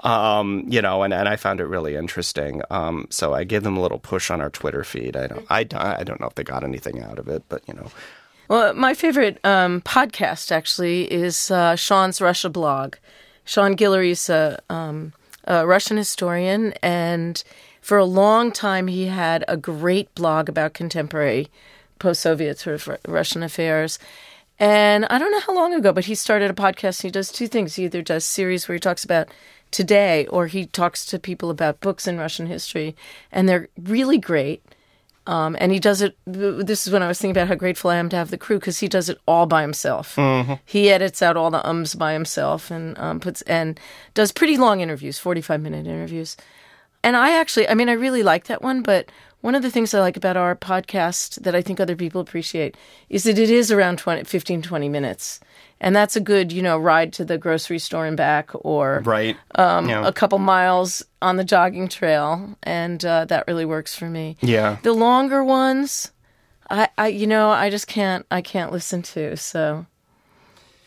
um, 0.00 0.64
you 0.68 0.80
know, 0.80 1.02
and, 1.02 1.12
and 1.12 1.28
I 1.28 1.36
found 1.36 1.60
it 1.60 1.66
really 1.66 1.96
interesting. 1.96 2.62
Um, 2.70 3.06
so 3.10 3.34
I 3.34 3.44
gave 3.44 3.62
them 3.62 3.76
a 3.76 3.80
little 3.82 3.98
push 3.98 4.30
on 4.30 4.40
our 4.40 4.50
Twitter 4.50 4.84
feed. 4.84 5.16
I 5.16 5.26
don't 5.26 5.46
I, 5.50 5.64
don't- 5.64 5.82
I 5.82 6.02
don't 6.04 6.20
know 6.20 6.26
if 6.28 6.34
they 6.34 6.44
got 6.44 6.64
anything 6.64 7.02
out 7.02 7.18
of 7.18 7.28
it, 7.28 7.42
but 7.48 7.62
you 7.68 7.74
know, 7.74 7.90
Well, 8.48 8.72
my 8.74 8.94
favorite 8.94 9.38
um, 9.44 9.80
podcast 9.82 10.50
actually 10.52 11.12
is 11.12 11.50
uh, 11.50 11.76
Sean's 11.76 12.20
Russia 12.20 12.48
blog. 12.48 12.94
Sean 13.44 13.76
Guillory 13.76 14.10
is 14.10 14.28
a, 14.30 14.60
um, 14.70 15.12
a 15.44 15.66
Russian 15.66 15.96
historian 15.96 16.72
and 16.82 17.42
For 17.86 17.98
a 17.98 18.04
long 18.04 18.50
time, 18.50 18.88
he 18.88 19.06
had 19.06 19.44
a 19.46 19.56
great 19.56 20.12
blog 20.16 20.48
about 20.48 20.74
contemporary 20.74 21.52
post 22.00 22.20
Soviet 22.20 22.58
sort 22.58 22.74
of 22.74 22.98
Russian 23.06 23.44
affairs. 23.44 24.00
And 24.58 25.04
I 25.04 25.20
don't 25.20 25.30
know 25.30 25.38
how 25.38 25.54
long 25.54 25.72
ago, 25.72 25.92
but 25.92 26.06
he 26.06 26.16
started 26.16 26.50
a 26.50 26.54
podcast. 26.54 26.98
and 26.98 27.10
He 27.10 27.10
does 27.12 27.30
two 27.30 27.46
things. 27.46 27.76
He 27.76 27.84
either 27.84 28.02
does 28.02 28.24
series 28.24 28.66
where 28.66 28.74
he 28.74 28.80
talks 28.80 29.04
about 29.04 29.28
today 29.70 30.26
or 30.26 30.48
he 30.48 30.66
talks 30.66 31.06
to 31.06 31.20
people 31.20 31.48
about 31.48 31.78
books 31.78 32.08
in 32.08 32.18
Russian 32.18 32.46
history. 32.46 32.96
And 33.30 33.48
they're 33.48 33.68
really 33.80 34.18
great. 34.18 34.64
Um, 35.28 35.56
and 35.60 35.70
he 35.70 35.78
does 35.78 36.02
it. 36.02 36.16
This 36.26 36.88
is 36.88 36.92
when 36.92 37.04
I 37.04 37.06
was 37.06 37.20
thinking 37.20 37.40
about 37.40 37.46
how 37.46 37.54
grateful 37.54 37.90
I 37.90 37.98
am 37.98 38.08
to 38.08 38.16
have 38.16 38.32
the 38.32 38.36
crew 38.36 38.58
because 38.58 38.80
he 38.80 38.88
does 38.88 39.08
it 39.08 39.18
all 39.28 39.46
by 39.46 39.62
himself. 39.62 40.16
Mm-hmm. 40.16 40.54
He 40.64 40.90
edits 40.90 41.22
out 41.22 41.36
all 41.36 41.52
the 41.52 41.64
ums 41.64 41.94
by 41.94 42.14
himself 42.14 42.68
and 42.68 42.98
um, 42.98 43.20
puts 43.20 43.42
and 43.42 43.78
does 44.12 44.32
pretty 44.32 44.56
long 44.56 44.80
interviews, 44.80 45.20
forty-five 45.20 45.60
minute 45.60 45.86
interviews. 45.86 46.36
And 47.06 47.16
I 47.16 47.38
actually, 47.38 47.68
I 47.68 47.74
mean, 47.74 47.88
I 47.88 47.92
really 47.92 48.24
like 48.24 48.46
that 48.46 48.62
one. 48.62 48.82
But 48.82 49.10
one 49.40 49.54
of 49.54 49.62
the 49.62 49.70
things 49.70 49.94
I 49.94 50.00
like 50.00 50.16
about 50.16 50.36
our 50.36 50.56
podcast 50.56 51.40
that 51.44 51.54
I 51.54 51.62
think 51.62 51.78
other 51.78 51.94
people 51.94 52.20
appreciate 52.20 52.76
is 53.08 53.22
that 53.24 53.38
it 53.38 53.48
is 53.48 53.70
around 53.70 53.98
20, 53.98 54.24
15, 54.24 54.60
20 54.60 54.88
minutes. 54.88 55.38
And 55.80 55.94
that's 55.94 56.16
a 56.16 56.20
good, 56.20 56.50
you 56.50 56.62
know, 56.62 56.76
ride 56.76 57.12
to 57.12 57.24
the 57.24 57.38
grocery 57.38 57.78
store 57.78 58.06
and 58.06 58.16
back, 58.16 58.50
or 58.54 59.02
Right. 59.04 59.36
um, 59.54 59.88
Yeah. 59.88 60.04
a 60.04 60.12
couple 60.12 60.38
miles 60.40 61.04
on 61.22 61.36
the 61.36 61.44
jogging 61.44 61.86
trail, 61.86 62.56
and 62.64 63.04
uh, 63.04 63.24
that 63.26 63.44
really 63.46 63.66
works 63.66 63.94
for 63.94 64.06
me. 64.06 64.36
Yeah. 64.40 64.78
The 64.82 64.92
longer 64.94 65.44
ones, 65.44 66.10
I, 66.70 66.88
I, 66.98 67.06
you 67.08 67.26
know, 67.28 67.50
I 67.50 67.70
just 67.70 67.86
can't, 67.86 68.26
I 68.32 68.40
can't 68.40 68.72
listen 68.72 69.02
to. 69.02 69.36
So, 69.36 69.86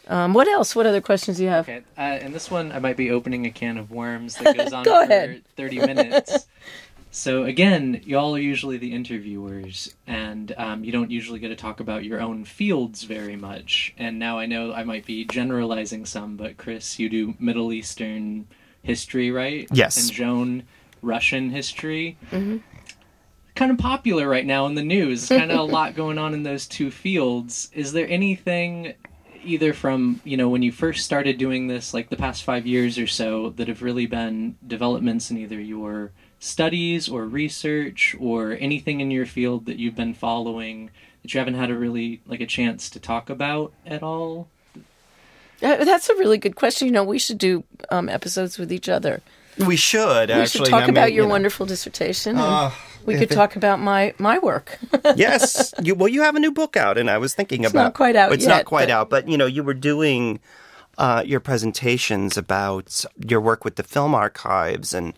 um, 0.09 0.33
what 0.33 0.47
else? 0.47 0.75
What 0.75 0.85
other 0.85 1.01
questions 1.01 1.37
do 1.37 1.43
you 1.43 1.49
have? 1.49 1.69
Okay, 1.69 1.83
uh, 1.97 2.01
and 2.01 2.33
this 2.33 2.49
one 2.51 2.71
I 2.71 2.79
might 2.79 2.97
be 2.97 3.11
opening 3.11 3.45
a 3.45 3.51
can 3.51 3.77
of 3.77 3.91
worms 3.91 4.35
that 4.35 4.57
goes 4.57 4.73
on 4.73 4.83
Go 4.83 4.95
for 5.05 5.11
ahead. 5.11 5.43
30 5.55 5.77
minutes. 5.79 6.47
so 7.11 7.43
again, 7.43 8.01
y'all 8.05 8.35
are 8.35 8.39
usually 8.39 8.77
the 8.77 8.91
interviewers, 8.93 9.95
and 10.07 10.53
um, 10.57 10.83
you 10.83 10.91
don't 10.91 11.11
usually 11.11 11.39
get 11.39 11.49
to 11.49 11.55
talk 11.55 11.79
about 11.79 12.03
your 12.03 12.19
own 12.19 12.43
fields 12.43 13.03
very 13.03 13.35
much. 13.35 13.93
And 13.97 14.17
now 14.19 14.39
I 14.39 14.47
know 14.47 14.73
I 14.73 14.83
might 14.83 15.05
be 15.05 15.25
generalizing 15.25 16.05
some, 16.05 16.35
but 16.35 16.57
Chris, 16.57 16.97
you 16.99 17.07
do 17.07 17.35
Middle 17.39 17.71
Eastern 17.71 18.47
history, 18.81 19.29
right? 19.31 19.67
Yes. 19.71 19.97
And 20.01 20.11
Joan, 20.11 20.63
Russian 21.01 21.51
history. 21.51 22.17
Kind 23.55 23.71
of 23.71 23.77
popular 23.77 24.27
right 24.27 24.45
now 24.45 24.65
in 24.67 24.75
the 24.75 24.83
news. 24.83 25.27
Kind 25.27 25.51
of 25.51 25.59
a 25.59 25.63
lot 25.63 25.93
going 25.95 26.17
on 26.17 26.33
in 26.33 26.43
those 26.43 26.65
two 26.65 26.89
fields. 26.89 27.69
Is 27.73 27.91
there 27.91 28.07
anything 28.07 28.93
either 29.43 29.73
from 29.73 30.19
you 30.23 30.37
know 30.37 30.49
when 30.49 30.61
you 30.63 30.71
first 30.71 31.05
started 31.05 31.37
doing 31.37 31.67
this 31.67 31.93
like 31.93 32.09
the 32.09 32.15
past 32.17 32.43
five 32.43 32.65
years 32.67 32.97
or 32.97 33.07
so 33.07 33.49
that 33.51 33.67
have 33.67 33.81
really 33.81 34.05
been 34.05 34.55
developments 34.65 35.29
in 35.31 35.37
either 35.37 35.59
your 35.59 36.11
studies 36.39 37.09
or 37.09 37.25
research 37.25 38.15
or 38.19 38.57
anything 38.59 38.99
in 39.01 39.11
your 39.11 39.25
field 39.25 39.65
that 39.65 39.77
you've 39.77 39.95
been 39.95 40.13
following 40.13 40.89
that 41.21 41.33
you 41.33 41.39
haven't 41.39 41.55
had 41.55 41.69
a 41.69 41.75
really 41.75 42.21
like 42.25 42.39
a 42.41 42.45
chance 42.45 42.89
to 42.89 42.99
talk 42.99 43.29
about 43.29 43.73
at 43.85 44.01
all 44.03 44.47
Uh, 45.61 45.83
That's 45.83 46.07
a 46.09 46.15
really 46.15 46.37
good 46.37 46.55
question. 46.55 46.87
You 46.87 46.93
know, 46.93 47.03
we 47.03 47.19
should 47.19 47.37
do 47.37 47.65
um, 47.91 48.07
episodes 48.07 48.57
with 48.57 48.71
each 48.71 48.87
other. 48.87 49.19
We 49.67 49.75
should 49.75 50.29
We 50.29 50.35
actually. 50.35 50.47
should 50.67 50.69
talk 50.71 50.83
I 50.83 50.85
mean, 50.85 50.91
about 50.91 51.11
your 51.11 51.23
you 51.23 51.27
know. 51.27 51.33
wonderful 51.33 51.65
dissertation. 51.65 52.37
and 52.37 52.39
Uh, 52.39 52.71
we 53.13 53.19
could 53.19 53.31
it- 53.31 53.35
talk 53.35 53.55
about 53.55 53.79
my 53.79 54.13
my 54.17 54.39
work. 54.39 54.77
yes. 55.15 55.73
You, 55.81 55.95
well, 55.95 56.07
you 56.07 56.21
have 56.21 56.35
a 56.35 56.39
new 56.39 56.51
book 56.51 56.75
out, 56.77 56.97
and 56.97 57.09
I 57.09 57.17
was 57.17 57.33
thinking 57.33 57.63
It's 57.63 57.71
about. 57.73 57.83
not 57.83 57.93
quite 57.93 58.15
out 58.15 58.31
It's 58.31 58.43
yet, 58.45 58.49
not 58.49 58.65
quite 58.65 58.87
but- 58.87 58.93
out, 58.93 59.09
but 59.09 59.27
you 59.27 59.37
know, 59.37 59.45
you 59.45 59.63
were 59.63 59.73
doing 59.73 60.39
uh, 60.97 61.23
your 61.25 61.39
presentations 61.39 62.37
about 62.37 63.05
your 63.27 63.41
work 63.41 63.63
with 63.65 63.75
the 63.75 63.83
film 63.83 64.13
archives, 64.15 64.93
and 64.93 65.13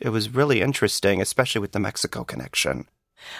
it 0.00 0.08
was 0.10 0.28
really 0.34 0.60
interesting, 0.60 1.20
especially 1.20 1.60
with 1.60 1.72
the 1.72 1.80
Mexico 1.80 2.24
connection. 2.24 2.86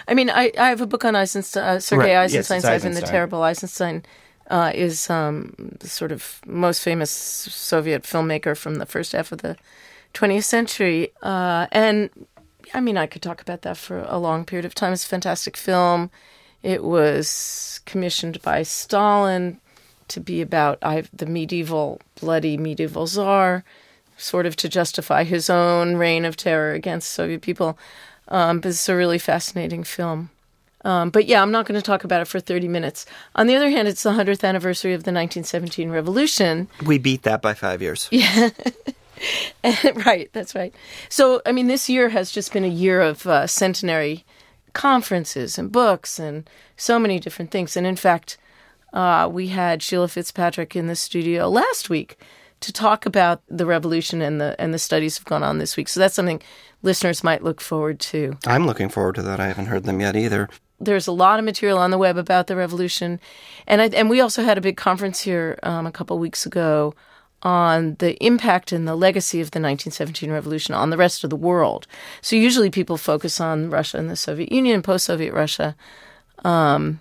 I 0.07 0.13
mean, 0.15 0.29
I, 0.29 0.51
I 0.57 0.69
have 0.69 0.81
a 0.81 0.87
book 0.87 1.05
on 1.05 1.15
Eisenstein, 1.15 1.63
uh, 1.63 1.79
Sergei 1.79 2.15
Right, 2.15 2.31
yes, 2.31 2.49
Eisenstein's 2.49 2.63
life, 2.63 2.83
and 2.85 2.95
the 2.95 3.01
terrible 3.01 3.43
Eisenstein 3.43 4.03
uh, 4.49 4.71
is 4.73 5.09
um, 5.11 5.53
the 5.79 5.87
sort 5.87 6.11
of 6.11 6.41
most 6.47 6.81
famous 6.81 7.11
Soviet 7.11 8.03
filmmaker 8.03 8.57
from 8.57 8.75
the 8.75 8.85
first 8.85 9.11
half 9.11 9.31
of 9.31 9.39
the 9.41 9.55
20th 10.15 10.43
century. 10.45 11.11
Uh, 11.21 11.67
and 11.71 12.09
I 12.75 12.81
mean, 12.81 12.97
I 12.97 13.07
could 13.07 13.21
talk 13.21 13.41
about 13.41 13.61
that 13.61 13.77
for 13.77 14.05
a 14.07 14.17
long 14.17 14.43
period 14.43 14.65
of 14.65 14.75
time. 14.75 14.91
It's 14.91 15.05
a 15.05 15.07
fantastic 15.07 15.55
film. 15.55 16.11
It 16.61 16.83
was 16.83 17.79
commissioned 17.85 18.41
by 18.41 18.63
Stalin 18.63 19.61
to 20.09 20.19
be 20.19 20.41
about 20.41 20.79
I, 20.81 21.05
the 21.13 21.25
medieval, 21.25 22.01
bloody 22.19 22.57
medieval 22.57 23.07
czar, 23.07 23.63
sort 24.17 24.45
of 24.45 24.57
to 24.57 24.67
justify 24.67 25.23
his 25.23 25.49
own 25.49 25.95
reign 25.95 26.25
of 26.25 26.35
terror 26.35 26.73
against 26.73 27.11
Soviet 27.11 27.41
people. 27.41 27.79
Um, 28.27 28.59
but 28.59 28.69
it's 28.69 28.89
a 28.89 28.95
really 28.95 29.19
fascinating 29.19 29.85
film. 29.85 30.29
Um, 30.83 31.11
but 31.11 31.27
yeah, 31.27 31.41
I'm 31.41 31.51
not 31.51 31.65
going 31.65 31.79
to 31.79 31.85
talk 31.85 32.03
about 32.03 32.21
it 32.21 32.27
for 32.27 32.41
30 32.41 32.67
minutes. 32.67 33.05
On 33.35 33.47
the 33.47 33.55
other 33.55 33.69
hand, 33.69 33.87
it's 33.87 34.03
the 34.03 34.11
100th 34.11 34.43
anniversary 34.43 34.93
of 34.93 35.03
the 35.03 35.11
1917 35.11 35.89
revolution. 35.89 36.67
We 36.85 36.97
beat 36.97 37.23
that 37.23 37.41
by 37.41 37.53
five 37.53 37.81
years. 37.81 38.09
right, 40.05 40.29
that's 40.33 40.55
right. 40.55 40.73
So, 41.09 41.41
I 41.45 41.51
mean, 41.51 41.67
this 41.67 41.89
year 41.89 42.09
has 42.09 42.31
just 42.31 42.53
been 42.53 42.65
a 42.65 42.69
year 42.69 43.01
of 43.01 43.25
uh, 43.25 43.47
centenary 43.47 44.25
conferences 44.73 45.57
and 45.57 45.71
books 45.71 46.19
and 46.19 46.49
so 46.77 46.99
many 46.99 47.19
different 47.19 47.51
things. 47.51 47.75
And 47.75 47.87
in 47.87 47.95
fact, 47.95 48.37
uh, 48.93 49.27
we 49.31 49.47
had 49.47 49.81
Sheila 49.81 50.07
Fitzpatrick 50.07 50.75
in 50.75 50.87
the 50.87 50.95
studio 50.95 51.49
last 51.49 51.89
week 51.89 52.17
to 52.61 52.71
talk 52.71 53.05
about 53.05 53.41
the 53.49 53.65
revolution 53.65 54.21
and 54.21 54.39
the 54.39 54.55
and 54.59 54.73
the 54.73 54.79
studies 54.79 55.17
have 55.17 55.25
gone 55.25 55.43
on 55.43 55.57
this 55.57 55.75
week. 55.75 55.87
So 55.87 55.99
that's 55.99 56.15
something 56.15 56.41
listeners 56.81 57.23
might 57.23 57.43
look 57.43 57.59
forward 57.61 57.99
to. 57.99 58.37
I'm 58.45 58.65
looking 58.65 58.89
forward 58.89 59.15
to 59.15 59.21
that. 59.23 59.39
I 59.39 59.47
haven't 59.47 59.65
heard 59.67 59.83
them 59.83 59.99
yet 59.99 60.15
either. 60.15 60.49
there's 60.79 61.07
a 61.07 61.11
lot 61.11 61.39
of 61.39 61.45
material 61.45 61.77
on 61.77 61.91
the 61.91 61.97
web 61.97 62.17
about 62.17 62.47
the 62.47 62.55
revolution, 62.55 63.19
and 63.67 63.81
I, 63.81 63.87
and 63.87 64.09
we 64.09 64.19
also 64.21 64.43
had 64.43 64.57
a 64.57 64.61
big 64.61 64.77
conference 64.77 65.21
here 65.21 65.59
um, 65.63 65.85
a 65.85 65.91
couple 65.91 66.17
weeks 66.19 66.45
ago 66.45 66.93
on 67.45 67.95
the 67.99 68.15
impact 68.25 68.71
and 68.71 68.87
the 68.87 68.95
legacy 68.95 69.39
of 69.39 69.51
the 69.51 69.59
1917 69.59 70.31
revolution 70.31 70.73
on 70.73 70.89
the 70.89 70.97
rest 70.97 71.23
of 71.23 71.29
the 71.29 71.35
world. 71.35 71.85
So 72.21 72.35
usually 72.35 72.71
people 72.71 72.97
focus 72.97 73.39
on 73.39 73.69
Russia 73.69 73.97
and 73.99 74.09
the 74.09 74.15
Soviet 74.15 74.51
Union, 74.51 74.81
post-Soviet 74.81 75.31
Russia, 75.31 75.75
um, 76.43 76.99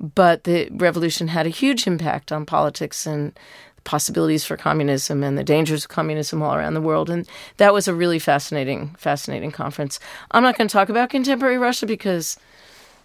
but 0.00 0.44
the 0.44 0.68
revolution 0.72 1.28
had 1.28 1.46
a 1.46 1.50
huge 1.50 1.86
impact 1.86 2.32
on 2.32 2.44
politics 2.44 3.06
and 3.06 3.38
possibilities 3.84 4.44
for 4.44 4.56
communism 4.56 5.22
and 5.22 5.38
the 5.38 5.44
dangers 5.44 5.84
of 5.84 5.90
communism 5.90 6.42
all 6.42 6.56
around 6.56 6.74
the 6.74 6.80
world. 6.80 7.08
And 7.08 7.28
that 7.58 7.72
was 7.72 7.86
a 7.86 7.94
really 7.94 8.18
fascinating, 8.18 8.96
fascinating 8.98 9.52
conference. 9.52 10.00
I'm 10.32 10.42
not 10.42 10.58
going 10.58 10.66
to 10.66 10.72
talk 10.72 10.88
about 10.88 11.10
contemporary 11.10 11.58
Russia 11.58 11.86
because 11.86 12.36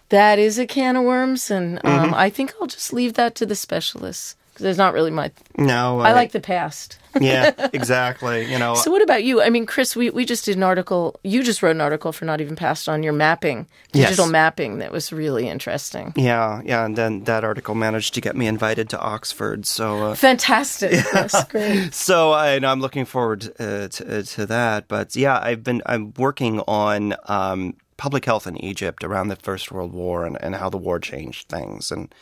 that 0.08 0.40
is 0.40 0.58
a 0.58 0.66
can 0.66 0.96
of 0.96 1.04
worms, 1.04 1.52
and 1.52 1.78
um, 1.84 2.12
I 2.14 2.30
think 2.30 2.52
I'll 2.60 2.66
just 2.66 2.92
leave 2.92 3.14
that 3.14 3.36
to 3.36 3.46
the 3.46 3.54
specialists 3.54 4.34
it's 4.60 4.78
not 4.78 4.92
really 4.94 5.10
my. 5.10 5.30
No, 5.56 6.00
I 6.00 6.12
like 6.12 6.32
the 6.32 6.40
past. 6.40 6.98
yeah, 7.20 7.68
exactly. 7.72 8.50
You 8.50 8.58
know, 8.58 8.74
So, 8.76 8.90
what 8.90 9.02
about 9.02 9.24
you? 9.24 9.42
I 9.42 9.50
mean, 9.50 9.66
Chris, 9.66 9.96
we, 9.96 10.10
we 10.10 10.24
just 10.24 10.44
did 10.44 10.56
an 10.56 10.62
article. 10.62 11.18
You 11.24 11.42
just 11.42 11.60
wrote 11.62 11.72
an 11.74 11.80
article 11.80 12.12
for 12.12 12.24
Not 12.24 12.40
Even 12.40 12.54
Past 12.54 12.88
on 12.88 13.02
your 13.02 13.12
mapping, 13.12 13.66
digital 13.92 14.26
Yes. 14.26 14.32
mapping, 14.32 14.78
that 14.78 14.92
was 14.92 15.12
really 15.12 15.48
interesting. 15.48 16.12
yeah, 16.16 16.62
yeah, 16.64 16.84
and 16.84 16.96
then 16.96 17.24
that 17.24 17.42
article 17.42 17.74
managed 17.74 18.14
to 18.14 18.20
get 18.20 18.36
me 18.36 18.46
invited 18.46 18.88
to 18.90 18.98
Oxford. 19.00 19.66
So, 19.66 20.04
uh, 20.06 20.14
Fantastic. 20.14 20.92
Yes, 21.12 21.44
great. 21.48 21.92
so 21.92 22.30
I, 22.30 22.50
and 22.50 22.64
I'm 22.64 22.80
looking 22.80 23.04
forward 23.06 23.44
uh, 23.58 23.88
to, 23.88 24.18
uh, 24.18 24.22
to 24.22 24.46
that. 24.46 24.86
But 24.86 25.16
yeah, 25.16 25.40
I've 25.42 25.64
been 25.64 25.82
I'm 25.86 26.14
working 26.16 26.60
on 26.60 27.14
um, 27.26 27.74
public 27.96 28.24
health 28.24 28.46
in 28.46 28.56
Egypt 28.64 29.02
around 29.02 29.28
the 29.28 29.36
First 29.36 29.72
World 29.72 29.92
War 29.92 30.24
and, 30.24 30.38
and 30.40 30.54
how 30.54 30.70
the 30.70 30.78
war 30.78 31.00
changed 31.00 31.48
things. 31.48 31.90
And 31.90 32.14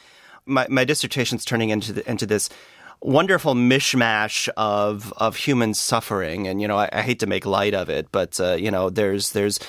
my 0.49 0.67
my 0.69 0.85
dissertation's 0.85 1.45
turning 1.45 1.71
into 1.71 1.93
the, 1.93 2.11
into 2.11 2.27
this 2.27 2.49
wonderful 3.01 3.55
mishmash 3.55 4.49
of 4.57 5.13
of 5.17 5.37
human 5.37 5.75
suffering. 5.75 6.49
And 6.49 6.61
you 6.61 6.69
know, 6.69 6.79
I, 6.79 6.89
I 6.93 7.03
hate 7.03 7.21
to 7.21 7.27
make 7.27 7.47
light 7.47 7.75
of 7.75 7.89
it, 7.89 8.09
but 8.11 8.41
uh, 8.41 8.55
you 8.55 8.71
know, 8.71 8.91
there's 8.91 9.33
there's 9.33 9.61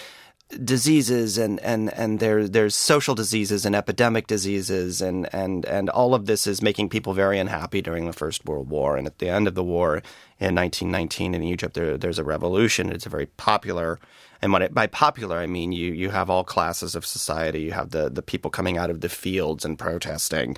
diseases 0.63 1.37
and 1.37 1.59
and 1.59 1.93
and 1.93 2.19
there 2.19 2.47
there's 2.47 2.75
social 2.75 3.13
diseases 3.13 3.65
and 3.65 3.75
epidemic 3.75 4.25
diseases 4.25 4.99
and 4.99 5.31
and 5.33 5.63
and 5.65 5.91
all 5.91 6.15
of 6.15 6.25
this 6.25 6.47
is 6.47 6.61
making 6.61 6.89
people 6.89 7.13
very 7.13 7.37
unhappy 7.37 7.81
during 7.81 8.07
the 8.07 8.13
First 8.13 8.45
World 8.45 8.67
War 8.69 8.97
and 8.97 9.05
at 9.05 9.19
the 9.19 9.29
end 9.29 9.47
of 9.47 9.53
the 9.53 9.63
war 9.63 10.01
in 10.39 10.55
1919 10.55 11.35
in 11.35 11.43
Egypt 11.43 11.73
there 11.73 11.97
there's 11.97 12.19
a 12.19 12.23
revolution. 12.23 12.91
It's 12.91 13.05
a 13.05 13.09
very 13.09 13.25
popular. 13.25 13.99
And 14.41 14.55
it, 14.55 14.73
by 14.73 14.87
popular 14.87 15.37
I 15.37 15.47
mean 15.47 15.73
you 15.73 15.91
you 15.91 16.11
have 16.11 16.29
all 16.29 16.45
classes 16.45 16.95
of 16.95 17.05
society. 17.05 17.61
You 17.61 17.73
have 17.73 17.89
the 17.89 18.09
the 18.09 18.21
people 18.21 18.49
coming 18.49 18.77
out 18.77 18.89
of 18.89 19.01
the 19.01 19.09
fields 19.09 19.65
and 19.65 19.77
protesting. 19.77 20.55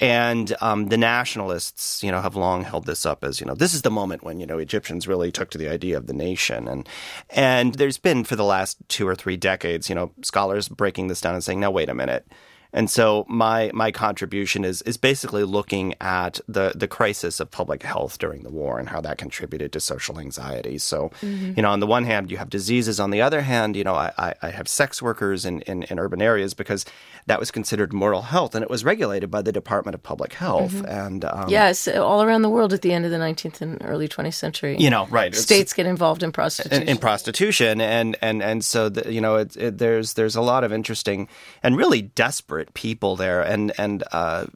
And 0.00 0.56
um, 0.60 0.88
the 0.88 0.96
nationalists 0.96 2.02
you 2.02 2.10
know 2.10 2.22
have 2.22 2.36
long 2.36 2.64
held 2.64 2.86
this 2.86 3.04
up 3.04 3.22
as 3.22 3.38
you 3.38 3.46
know 3.46 3.54
this 3.54 3.74
is 3.74 3.82
the 3.82 3.90
moment 3.90 4.24
when 4.24 4.40
you 4.40 4.46
know 4.46 4.58
Egyptians 4.58 5.06
really 5.06 5.30
took 5.30 5.50
to 5.50 5.58
the 5.58 5.68
idea 5.68 5.96
of 5.96 6.06
the 6.06 6.14
nation. 6.14 6.66
And 6.66 6.88
and 7.30 7.74
there's 7.74 7.98
been 7.98 8.24
for 8.24 8.36
the 8.36 8.44
last 8.44 8.78
two 8.88 9.06
or 9.06 9.14
three 9.14 9.36
decades 9.36 9.88
you 9.88 9.94
know 9.94 10.10
scholars 10.22 10.68
breaking 10.68 11.08
this 11.08 11.20
down 11.20 11.34
and 11.34 11.44
saying 11.44 11.60
now 11.60 11.70
wait 11.70 11.90
a 11.90 11.94
minute 11.94 12.26
And 12.72 12.90
so 12.90 13.24
my 13.28 13.70
my 13.72 13.90
contribution 13.90 14.64
is 14.64 14.82
is 14.82 14.96
basically 14.96 15.44
looking 15.44 15.94
at 16.00 16.40
the 16.46 16.72
the 16.74 16.88
crisis 16.88 17.40
of 17.40 17.50
public 17.50 17.82
health 17.82 18.18
during 18.18 18.42
the 18.42 18.50
war 18.50 18.78
and 18.78 18.88
how 18.88 19.00
that 19.00 19.16
contributed 19.18 19.72
to 19.72 19.80
social 19.80 20.20
anxiety. 20.20 20.78
So, 20.78 21.10
mm-hmm. 21.22 21.54
you 21.56 21.62
know, 21.62 21.70
on 21.70 21.80
the 21.80 21.86
one 21.86 22.04
hand, 22.04 22.30
you 22.30 22.36
have 22.36 22.50
diseases. 22.50 23.00
On 23.00 23.10
the 23.10 23.22
other 23.22 23.40
hand, 23.40 23.74
you 23.74 23.84
know, 23.84 23.94
I, 23.94 24.34
I 24.42 24.50
have 24.50 24.68
sex 24.68 25.00
workers 25.00 25.44
in, 25.44 25.62
in, 25.62 25.84
in 25.84 25.98
urban 25.98 26.20
areas 26.20 26.54
because 26.54 26.84
that 27.26 27.40
was 27.40 27.50
considered 27.50 27.92
moral 27.92 28.22
health, 28.22 28.54
and 28.54 28.62
it 28.62 28.70
was 28.70 28.84
regulated 28.84 29.30
by 29.30 29.42
the 29.42 29.52
Department 29.52 29.94
of 29.94 30.02
Public 30.02 30.34
Health. 30.34 30.72
Mm-hmm. 30.72 30.86
And 30.86 31.24
um, 31.24 31.48
yes, 31.48 31.88
all 31.88 32.22
around 32.22 32.42
the 32.42 32.50
world 32.50 32.72
at 32.72 32.82
the 32.82 32.92
end 32.92 33.04
of 33.04 33.10
the 33.10 33.18
19th 33.18 33.60
and 33.60 33.78
early 33.84 34.08
20th 34.08 34.34
century, 34.34 34.76
you 34.78 34.90
know, 34.90 35.06
right, 35.06 35.34
states 35.34 35.72
get 35.72 35.86
involved 35.86 36.22
in 36.22 36.32
prostitution. 36.32 36.82
In, 36.82 36.88
in 36.88 36.98
prostitution, 36.98 37.80
and 37.80 38.16
and 38.20 38.42
and 38.42 38.64
so 38.64 38.88
the, 38.88 39.12
you 39.12 39.20
know, 39.20 39.36
it, 39.36 39.56
it, 39.56 39.78
there's 39.78 40.14
there's 40.14 40.36
a 40.36 40.42
lot 40.42 40.64
of 40.64 40.72
interesting 40.72 41.28
and 41.62 41.76
really 41.76 42.02
desperate 42.02 42.57
people 42.66 43.16
there, 43.16 43.42
and 43.42 43.72
and. 43.78 44.04
Uh, 44.12 44.46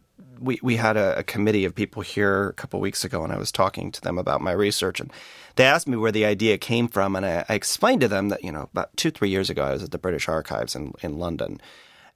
we, 0.40 0.58
we 0.60 0.74
had 0.74 0.96
a, 0.96 1.18
a, 1.18 1.22
committee 1.22 1.64
of 1.64 1.72
people 1.72 2.02
here 2.02 2.48
a 2.48 2.52
couple 2.54 2.80
weeks 2.80 3.04
ago, 3.04 3.22
and 3.22 3.32
I 3.32 3.38
was 3.38 3.52
talking 3.52 3.92
to 3.92 4.00
them 4.00 4.18
about 4.18 4.40
my 4.40 4.50
research, 4.50 4.98
and 4.98 5.08
they 5.54 5.64
asked 5.64 5.86
me 5.86 5.96
where 5.96 6.10
the 6.10 6.24
idea 6.24 6.58
came 6.58 6.88
from, 6.88 7.14
and 7.14 7.24
I, 7.24 7.44
I, 7.48 7.54
explained 7.54 8.00
to 8.00 8.08
them 8.08 8.28
that 8.30 8.42
you 8.42 8.50
know 8.50 8.62
about 8.72 8.96
two 8.96 9.12
three 9.12 9.28
years 9.28 9.50
ago 9.50 9.62
I 9.62 9.72
was 9.72 9.84
at 9.84 9.92
the 9.92 9.98
British 9.98 10.28
Archives 10.28 10.74
in 10.74 10.94
in 11.00 11.18
London, 11.18 11.60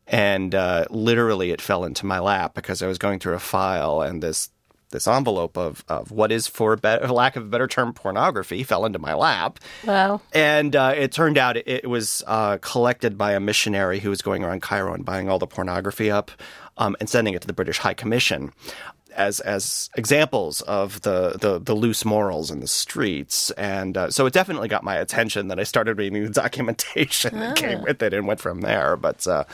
and 0.08 0.56
uh, 0.56 0.86
literally 0.90 1.52
it 1.52 1.60
fell 1.60 1.84
into 1.84 2.04
my 2.04 2.18
lap 2.18 2.54
because 2.54 2.82
I 2.82 2.88
was 2.88 2.98
going 2.98 3.20
through 3.20 3.34
a 3.34 3.38
file 3.38 4.02
and 4.02 4.20
this 4.20 4.50
this 4.90 5.08
envelope 5.08 5.56
of, 5.56 5.84
of 5.88 6.10
what 6.10 6.30
is 6.32 6.46
for 6.46 6.76
be- 6.76 6.88
lack 6.88 7.36
of 7.36 7.44
a 7.44 7.48
better 7.48 7.66
term 7.66 7.92
pornography 7.92 8.62
fell 8.62 8.84
into 8.84 8.98
my 8.98 9.14
lap. 9.14 9.58
Wow! 9.84 10.20
And 10.32 10.74
uh, 10.74 10.94
it 10.96 11.12
turned 11.12 11.38
out 11.38 11.56
it, 11.56 11.66
it 11.66 11.90
was 11.90 12.22
uh, 12.26 12.58
collected 12.60 13.18
by 13.18 13.32
a 13.32 13.40
missionary 13.40 14.00
who 14.00 14.10
was 14.10 14.22
going 14.22 14.44
around 14.44 14.62
Cairo 14.62 14.94
and 14.94 15.04
buying 15.04 15.28
all 15.28 15.38
the 15.38 15.46
pornography 15.46 16.10
up 16.10 16.30
um, 16.76 16.96
and 17.00 17.08
sending 17.08 17.34
it 17.34 17.40
to 17.42 17.46
the 17.46 17.52
British 17.52 17.78
High 17.78 17.94
Commission 17.94 18.52
as 19.16 19.40
as 19.40 19.90
examples 19.96 20.60
of 20.62 21.00
the, 21.02 21.36
the, 21.40 21.58
the 21.58 21.74
loose 21.74 22.04
morals 22.04 22.50
in 22.50 22.60
the 22.60 22.68
streets, 22.68 23.50
and 23.52 23.96
uh, 23.96 24.10
so 24.10 24.26
it 24.26 24.32
definitely 24.32 24.68
got 24.68 24.84
my 24.84 24.96
attention. 24.96 25.48
That 25.48 25.58
I 25.58 25.64
started 25.64 25.98
reading 25.98 26.22
the 26.22 26.30
documentation 26.42 27.34
oh. 27.34 27.40
that 27.40 27.56
came 27.56 27.78
ah. 27.80 27.84
with 27.84 28.02
it, 28.02 28.12
and 28.12 28.26
went 28.26 28.40
from 28.40 28.60
there. 28.60 28.96
But 28.96 29.26
uh, 29.26 29.44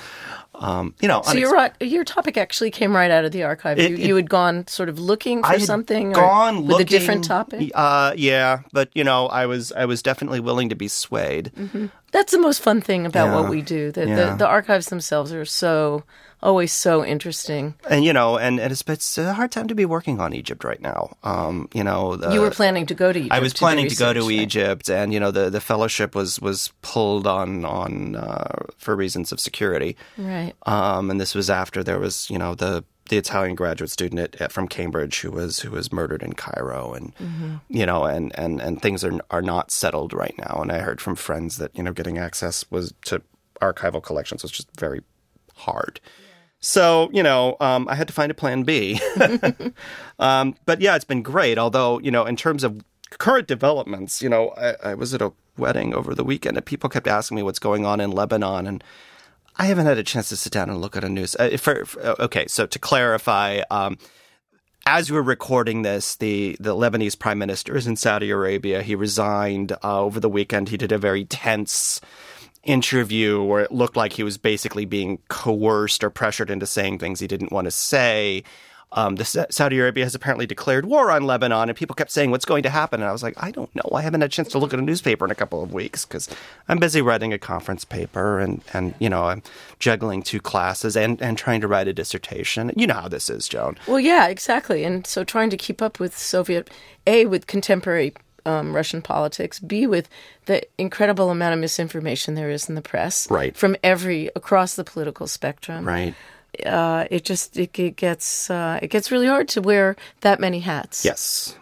um, 0.63 0.95
you 1.01 1.09
know, 1.09 1.23
so 1.23 1.33
your 1.33 1.53
right, 1.53 1.73
your 1.81 2.05
topic 2.05 2.37
actually 2.37 2.71
came 2.71 2.95
right 2.95 3.11
out 3.11 3.25
of 3.25 3.33
the 3.33 3.43
archive. 3.43 3.81
It, 3.81 3.91
you, 3.91 3.97
it, 3.97 4.07
you, 4.07 4.17
had 4.17 4.31
gone 4.31 4.67
sort 4.69 4.89
of 4.89 4.99
looking 4.99 5.43
for 5.43 5.59
something, 5.59 6.13
gone 6.13 6.67
with 6.67 6.81
a 6.81 6.85
different 6.85 7.25
topic. 7.25 7.73
Uh, 7.75 8.15
yeah, 8.17 8.61
but 8.73 8.89
you 8.95 9.03
know, 9.03 9.27
I 9.27 9.47
was 9.47 9.73
I 9.73 9.87
was 9.87 10.03
definitely 10.03 10.39
willing 10.39 10.69
to 10.69 10.77
be 10.77 10.87
swayed. 10.87 11.51
Mm-hmm. 11.57 11.87
That's 12.13 12.31
the 12.31 12.39
most 12.39 12.61
fun 12.61 12.81
thing 12.81 13.07
about 13.07 13.27
yeah. 13.27 13.41
what 13.41 13.51
we 13.51 13.61
do. 13.61 13.91
The, 13.91 14.07
yeah. 14.07 14.15
the, 14.15 14.37
the 14.37 14.47
archives 14.47 14.87
themselves 14.87 15.33
are 15.33 15.45
so 15.45 16.05
always 16.43 16.73
so 16.73 17.05
interesting. 17.05 17.75
And 17.89 18.05
you 18.05 18.13
know, 18.13 18.37
and, 18.37 18.61
and 18.61 18.73
it's, 18.73 18.83
it's 18.87 19.19
a 19.19 19.35
hard 19.35 19.53
time 19.53 19.69
to 19.69 19.75
be 19.75 19.85
working 19.85 20.21
on 20.21 20.35
Egypt 20.35 20.65
right 20.65 20.81
now. 20.81 21.17
Um, 21.23 21.69
you 21.73 21.85
know, 21.85 22.17
the, 22.17 22.33
you 22.33 22.41
were 22.41 22.51
planning 22.51 22.87
to 22.87 22.95
go 22.95 23.13
to 23.13 23.19
Egypt. 23.19 23.35
I 23.35 23.41
was 23.41 23.53
planning 23.53 23.89
to, 23.89 23.97
go 23.97 24.13
to 24.13 24.31
Egypt, 24.31 24.91
and 24.91 25.13
you 25.13 25.21
know, 25.21 25.31
the, 25.31 25.51
the 25.51 25.61
fellowship 25.61 26.15
was 26.15 26.41
was 26.41 26.73
pulled 26.83 27.27
on 27.27 27.65
on 27.65 28.17
uh, 28.17 28.65
for 28.79 28.97
reasons 28.97 29.33
of 29.33 29.41
security. 29.41 29.97
Right. 30.19 30.53
Um, 30.67 31.11
and 31.11 31.21
this 31.21 31.35
was 31.35 31.51
after 31.51 31.83
there 31.83 31.99
was 31.99 32.29
you 32.31 32.39
know 32.39 32.55
the 32.55 32.85
the 33.09 33.19
Italian 33.19 33.55
graduate 33.55 33.91
student 33.91 34.21
at, 34.21 34.41
at, 34.41 34.53
from 34.53 34.69
Cambridge 34.69 35.21
who 35.21 35.31
was 35.31 35.61
who 35.61 35.71
was 35.71 35.93
murdered 35.93 36.23
in 36.23 36.33
Cairo, 36.33 36.95
and 36.95 37.15
mm-hmm. 37.17 37.57
you 37.69 37.87
know, 37.87 38.05
and, 38.05 38.37
and 38.39 38.61
and 38.61 38.81
things 38.81 39.05
are 39.05 39.21
are 39.31 39.43
not 39.43 39.71
settled 39.71 40.13
right 40.13 40.35
now. 40.39 40.61
And 40.61 40.73
I 40.73 40.79
heard 40.79 41.01
from 41.01 41.17
friends 41.17 41.59
that 41.59 41.77
you 41.77 41.83
know 41.83 41.93
getting 41.93 42.19
access 42.19 42.65
was 42.71 42.95
to 43.07 43.23
archival 43.61 44.03
collections 44.03 44.43
was 44.43 44.53
just 44.53 44.69
very 44.79 45.03
hard. 45.55 46.01
So, 46.65 47.11
you 47.13 47.25
know, 47.25 47.57
um, 47.61 47.89
I 47.89 47.97
had 47.97 48.07
to 48.07 48.15
find 48.15 48.31
a 48.31 48.35
plan 48.35 48.63
B. 48.63 49.01
um, 50.21 50.55
but 50.65 50.81
yeah, 50.81 50.95
it's 50.95 51.05
been 51.05 51.23
great. 51.23 51.59
Although, 51.59 51.99
you 51.99 52.13
know, 52.13 52.25
in 52.25 52.37
terms 52.37 52.63
of 52.63 52.85
current 53.11 53.49
developments, 53.49 54.23
you 54.23 54.29
know, 54.29 54.51
I, 54.51 54.91
I, 54.91 54.95
was 54.95 55.13
at 55.13 55.21
a 55.21 55.33
wedding 55.59 55.93
over 55.93 56.15
the 56.15 56.23
weekend 56.23 56.57
and 56.57 56.65
people 56.65 56.89
kept 56.89 57.09
asking 57.09 57.35
me 57.35 57.43
what's 57.43 57.59
going 57.59 57.85
on 57.85 58.01
in 58.01 58.13
Lebanon. 58.13 58.69
And 58.69 58.85
I 59.57 59.67
haven't 59.67 59.87
had 59.87 59.99
a 59.99 60.05
chance 60.05 60.29
to 60.29 60.37
sit 60.37 60.53
down 60.53 60.71
and 60.71 60.81
look 60.81 60.97
at 60.97 61.03
a 61.03 61.09
news. 61.09 61.35
Uh, 61.35 61.57
for, 61.59 61.85
for, 61.85 62.01
uh, 62.01 62.15
okay, 62.21 62.47
so 62.47 62.65
to 62.65 62.79
clarify, 62.79 63.63
um, 63.69 63.99
as 64.87 65.11
we're 65.11 65.21
recording 65.21 65.83
this, 65.83 66.15
the, 66.15 66.57
the 66.61 66.77
Lebanese 66.77 67.19
prime 67.19 67.39
minister 67.39 67.77
is 67.77 67.89
in 67.89 67.97
Saudi 67.97 68.31
Arabia. 68.31 68.83
He 68.83 68.95
resigned 68.95 69.73
uh, 69.73 70.01
over 70.01 70.21
the 70.21 70.29
weekend. 70.29 70.69
He 70.69 70.77
did 70.77 70.93
a 70.93 70.99
very 70.99 71.25
tense 71.25 72.01
interview 72.65 73.43
where 73.43 73.63
it 73.63 73.73
looked 73.73 73.97
like 73.97 74.13
he 74.13 74.23
was 74.23 74.39
basically 74.39 74.85
being 74.85 75.19
coerced 75.29 76.05
or 76.05 76.11
pressured 76.11 76.51
into 76.51 76.67
saying 76.67 76.99
things 76.99 77.21
he 77.21 77.27
didn't 77.27 77.53
want 77.53 77.65
to 77.67 77.71
say. 77.71 78.45
Um, 78.95 79.17
the 79.17 79.25
Saudi 79.25 79.79
Arabia 79.79 80.05
has 80.05 80.15
apparently 80.15 80.47
declared 80.47 80.85
war 80.85 81.11
on 81.11 81.25
Lebanon, 81.25 81.71
and 81.71 81.77
people 81.77 81.95
kept 81.95 82.11
saying, 82.11 82.31
"What's 82.31 82.45
going 82.45 82.63
to 82.65 82.71
happen?" 82.71 83.01
And 83.01 83.09
I 83.09 83.13
was 83.13 83.23
like, 83.23 83.43
"I 83.43 83.51
don't 83.51 83.75
know. 83.75 83.89
I 83.95 84.03
haven't 84.03 84.21
had 84.21 84.29
a 84.29 84.33
chance 84.33 84.51
to 84.51 84.59
look 84.59 84.75
at 84.75 84.79
a 84.79 84.83
newspaper 84.83 85.25
in 85.25 85.31
a 85.31 85.35
couple 85.35 85.63
of 85.63 85.73
weeks 85.73 86.05
because 86.05 86.29
I'm 86.69 86.79
busy 86.79 87.01
writing 87.01 87.33
a 87.33 87.39
conference 87.39 87.87
paper, 87.87 88.39
and 88.39 88.63
and 88.75 88.95
you 88.99 89.09
know 89.09 89.25
I'm 89.25 89.43
juggling 89.79 90.23
two 90.23 90.41
classes 90.41 90.95
and 90.95 91.21
and 91.23 91.39
trying 91.39 91.63
to 91.63 91.69
write 91.69 91.89
a 91.89 91.95
dissertation. 91.95 92.71
You 92.77 92.87
know 92.87 92.95
how 92.95 93.09
this 93.09 93.31
is, 93.31 93.49
Joan. 93.49 93.79
Well, 93.87 94.01
yeah, 94.01 94.27
exactly. 94.27 94.85
And 94.85 95.07
so 95.07 95.25
trying 95.25 95.49
to 95.51 95.57
keep 95.57 95.81
up 95.81 95.99
with 95.99 96.17
Soviet, 96.19 96.69
a 97.07 97.25
with 97.25 97.47
contemporary 97.47 98.13
um, 98.47 98.75
Russian 98.75 99.03
politics, 99.03 99.59
B 99.59 99.87
with 99.87 100.09
the 100.47 100.63
incredible 100.79 101.31
amount 101.31 101.55
of 101.55 101.61
misinformation 101.61 102.35
there 102.35 102.51
is 102.51 102.69
in 102.69 102.75
the 102.75 102.83
press, 102.83 103.31
right, 103.31 103.57
from 103.57 103.77
every 103.83 104.31
across 104.35 104.75
the 104.75 104.85
political 104.85 105.27
spectrum, 105.27 105.85
right. 105.85 106.15
Uh, 106.67 107.07
it 107.11 107.25
just 107.25 107.57
it, 107.57 107.79
it 107.79 107.97
gets 107.97 108.51
uh, 108.51 108.79
it 108.83 108.89
gets 108.89 109.11
really 109.11 109.27
hard 109.27 109.49
to 109.49 109.61
wear 109.61 109.97
that 110.21 110.39
many 110.39 110.61
hats. 110.61 111.05
Yes, 111.05 111.57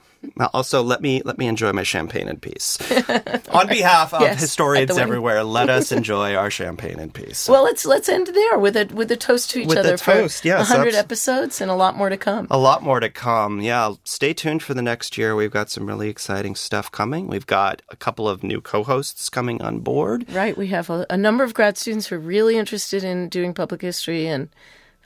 also, 0.53 0.83
let 0.83 1.01
me 1.01 1.23
let 1.25 1.39
me 1.39 1.47
enjoy 1.47 1.73
my 1.73 1.83
champagne 1.83 2.29
in 2.29 2.39
peace. 2.39 2.79
On 3.51 3.67
behalf 3.67 4.13
of 4.13 4.21
yes, 4.21 4.41
historians 4.41 4.97
everywhere, 4.97 5.43
let 5.45 5.71
us 5.71 5.93
enjoy 6.01 6.35
our 6.35 6.51
champagne 6.51 6.99
in 6.99 7.11
peace. 7.11 7.49
Well, 7.49 7.65
let's 7.65 7.87
let's 7.87 8.09
end 8.09 8.27
there 8.27 8.59
with 8.59 8.77
a 8.77 8.87
with 8.93 9.11
a 9.11 9.17
toast 9.17 9.51
to 9.51 9.61
each 9.61 9.69
with 9.69 9.79
other 9.79 9.97
toast, 9.97 10.43
for 10.43 10.49
yes, 10.49 10.69
hundred 10.69 10.95
episodes 10.95 11.61
and 11.61 11.71
a 11.71 11.75
lot 11.75 11.97
more 11.97 12.09
to 12.09 12.17
come. 12.17 12.47
A 12.51 12.59
lot 12.59 12.83
more 12.83 13.01
to 13.01 13.09
come. 13.09 13.61
Yeah, 13.61 13.95
stay 14.05 14.35
tuned 14.35 14.63
for 14.63 14.75
the 14.75 14.83
next 14.83 15.17
year. 15.17 15.35
We've 15.35 15.51
got 15.51 15.71
some 15.71 15.87
really 15.87 16.09
exciting 16.09 16.55
stuff 16.55 16.93
coming. 16.93 17.27
We've 17.27 17.47
got 17.47 17.83
a 17.89 17.97
couple 17.97 18.29
of 18.29 18.43
new 18.43 18.61
co-hosts 18.61 19.29
coming 19.31 19.63
on 19.63 19.81
board. 19.81 20.27
Right, 20.31 20.57
we 20.57 20.69
have 20.69 20.91
a, 20.91 21.07
a 21.09 21.17
number 21.17 21.45
of 21.45 21.55
grad 21.55 21.79
students 21.79 22.09
who 22.09 22.17
are 22.17 22.21
really 22.21 22.57
interested 22.57 23.05
in 23.05 23.29
doing 23.29 23.55
public 23.55 23.83
history 23.83 24.27
and. 24.27 24.49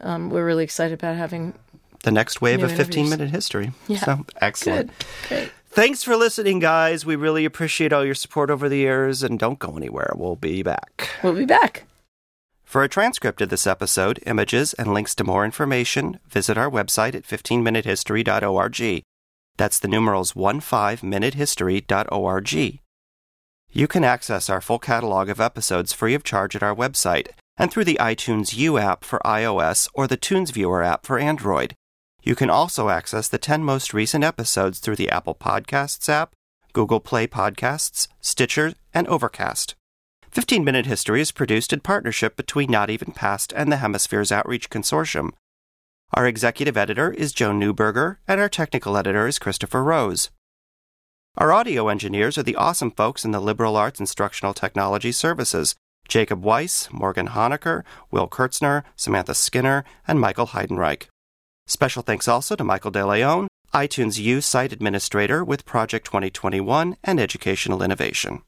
Um, 0.00 0.28
we're 0.28 0.44
really 0.44 0.64
excited 0.64 0.92
about 0.92 1.14
having 1.14 1.54
the 2.04 2.12
next 2.12 2.40
wave 2.40 2.60
New 2.60 2.66
of 2.66 2.72
15 2.72 3.10
minute 3.10 3.30
history. 3.30 3.72
Yeah. 3.88 3.98
So 3.98 4.24
excellent. 4.40 4.88
Good. 4.88 4.96
Great. 5.28 5.50
Thanks 5.68 6.04
for 6.04 6.16
listening, 6.16 6.60
guys. 6.60 7.04
We 7.04 7.16
really 7.16 7.44
appreciate 7.44 7.92
all 7.92 8.04
your 8.04 8.14
support 8.14 8.48
over 8.48 8.68
the 8.68 8.76
years, 8.76 9.24
and 9.24 9.40
don't 9.40 9.58
go 9.58 9.76
anywhere. 9.76 10.12
We'll 10.14 10.36
be 10.36 10.62
back. 10.62 11.10
We'll 11.22 11.34
be 11.34 11.46
back. 11.46 11.86
For 12.62 12.84
a 12.84 12.88
transcript 12.88 13.40
of 13.40 13.48
this 13.48 13.66
episode, 13.66 14.20
images, 14.24 14.72
and 14.74 14.94
links 14.94 15.16
to 15.16 15.24
more 15.24 15.44
information, 15.44 16.20
visit 16.28 16.56
our 16.56 16.70
website 16.70 17.16
at 17.16 17.24
15minutehistory.org. 17.24 19.02
That's 19.56 19.78
the 19.78 19.86
numerals 19.88 20.32
15minutehistory.org. 20.32 22.78
You 23.72 23.88
can 23.88 24.04
access 24.04 24.48
our 24.48 24.60
full 24.60 24.78
catalog 24.78 25.28
of 25.28 25.40
episodes 25.40 25.92
free 25.92 26.14
of 26.14 26.22
charge 26.22 26.54
at 26.54 26.62
our 26.62 26.74
website 26.74 27.30
and 27.56 27.72
through 27.72 27.84
the 27.84 27.98
iTunes 28.00 28.56
U 28.56 28.78
app 28.78 29.04
for 29.04 29.20
iOS 29.24 29.88
or 29.94 30.06
the 30.06 30.16
Tunes 30.16 30.52
Viewer 30.52 30.82
app 30.82 31.06
for 31.06 31.18
Android. 31.18 31.74
You 32.26 32.34
can 32.34 32.48
also 32.48 32.88
access 32.88 33.28
the 33.28 33.36
10 33.36 33.62
most 33.62 33.92
recent 33.92 34.24
episodes 34.24 34.78
through 34.78 34.96
the 34.96 35.10
Apple 35.10 35.34
Podcasts 35.34 36.08
app, 36.08 36.32
Google 36.72 36.98
Play 36.98 37.26
Podcasts, 37.26 38.08
Stitcher, 38.22 38.72
and 38.94 39.06
Overcast. 39.08 39.74
15 40.30 40.64
Minute 40.64 40.86
History 40.86 41.20
is 41.20 41.30
produced 41.30 41.70
in 41.70 41.80
partnership 41.80 42.34
between 42.34 42.70
Not 42.70 42.88
Even 42.88 43.12
Past 43.12 43.52
and 43.54 43.70
the 43.70 43.76
Hemispheres 43.76 44.32
Outreach 44.32 44.70
Consortium. 44.70 45.32
Our 46.14 46.26
executive 46.26 46.78
editor 46.78 47.12
is 47.12 47.34
Joan 47.34 47.60
Neuberger, 47.60 48.16
and 48.26 48.40
our 48.40 48.48
technical 48.48 48.96
editor 48.96 49.26
is 49.26 49.38
Christopher 49.38 49.84
Rose. 49.84 50.30
Our 51.36 51.52
audio 51.52 51.88
engineers 51.88 52.38
are 52.38 52.42
the 52.42 52.56
awesome 52.56 52.92
folks 52.92 53.26
in 53.26 53.32
the 53.32 53.40
Liberal 53.40 53.76
Arts 53.76 54.00
Instructional 54.00 54.54
Technology 54.54 55.12
Services 55.12 55.74
Jacob 56.08 56.42
Weiss, 56.42 56.88
Morgan 56.90 57.28
Honecker, 57.28 57.82
Will 58.10 58.28
Kurtzner, 58.28 58.82
Samantha 58.96 59.34
Skinner, 59.34 59.84
and 60.08 60.18
Michael 60.18 60.48
Heidenreich. 60.48 61.08
Special 61.66 62.02
thanks 62.02 62.28
also 62.28 62.56
to 62.56 62.64
Michael 62.64 62.92
DeLeon, 62.92 63.46
iTunes 63.72 64.18
U 64.18 64.40
site 64.40 64.72
administrator 64.72 65.42
with 65.42 65.64
Project 65.64 66.06
2021 66.06 66.96
and 67.02 67.18
Educational 67.18 67.82
Innovation. 67.82 68.42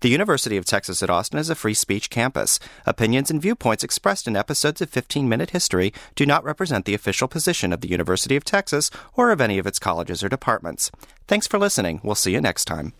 The 0.00 0.08
University 0.08 0.56
of 0.56 0.64
Texas 0.64 1.02
at 1.02 1.10
Austin 1.10 1.38
is 1.38 1.50
a 1.50 1.54
free 1.54 1.74
speech 1.74 2.08
campus. 2.08 2.58
Opinions 2.86 3.30
and 3.30 3.42
viewpoints 3.42 3.84
expressed 3.84 4.26
in 4.26 4.34
episodes 4.34 4.80
of 4.80 4.88
15 4.88 5.28
Minute 5.28 5.50
History 5.50 5.92
do 6.14 6.24
not 6.24 6.44
represent 6.44 6.86
the 6.86 6.94
official 6.94 7.28
position 7.28 7.72
of 7.72 7.82
the 7.82 7.90
University 7.90 8.36
of 8.36 8.44
Texas 8.44 8.90
or 9.14 9.30
of 9.30 9.42
any 9.42 9.58
of 9.58 9.66
its 9.66 9.78
colleges 9.78 10.24
or 10.24 10.30
departments. 10.30 10.90
Thanks 11.26 11.46
for 11.46 11.58
listening. 11.58 12.00
We'll 12.02 12.14
see 12.14 12.32
you 12.32 12.40
next 12.40 12.64
time. 12.64 12.94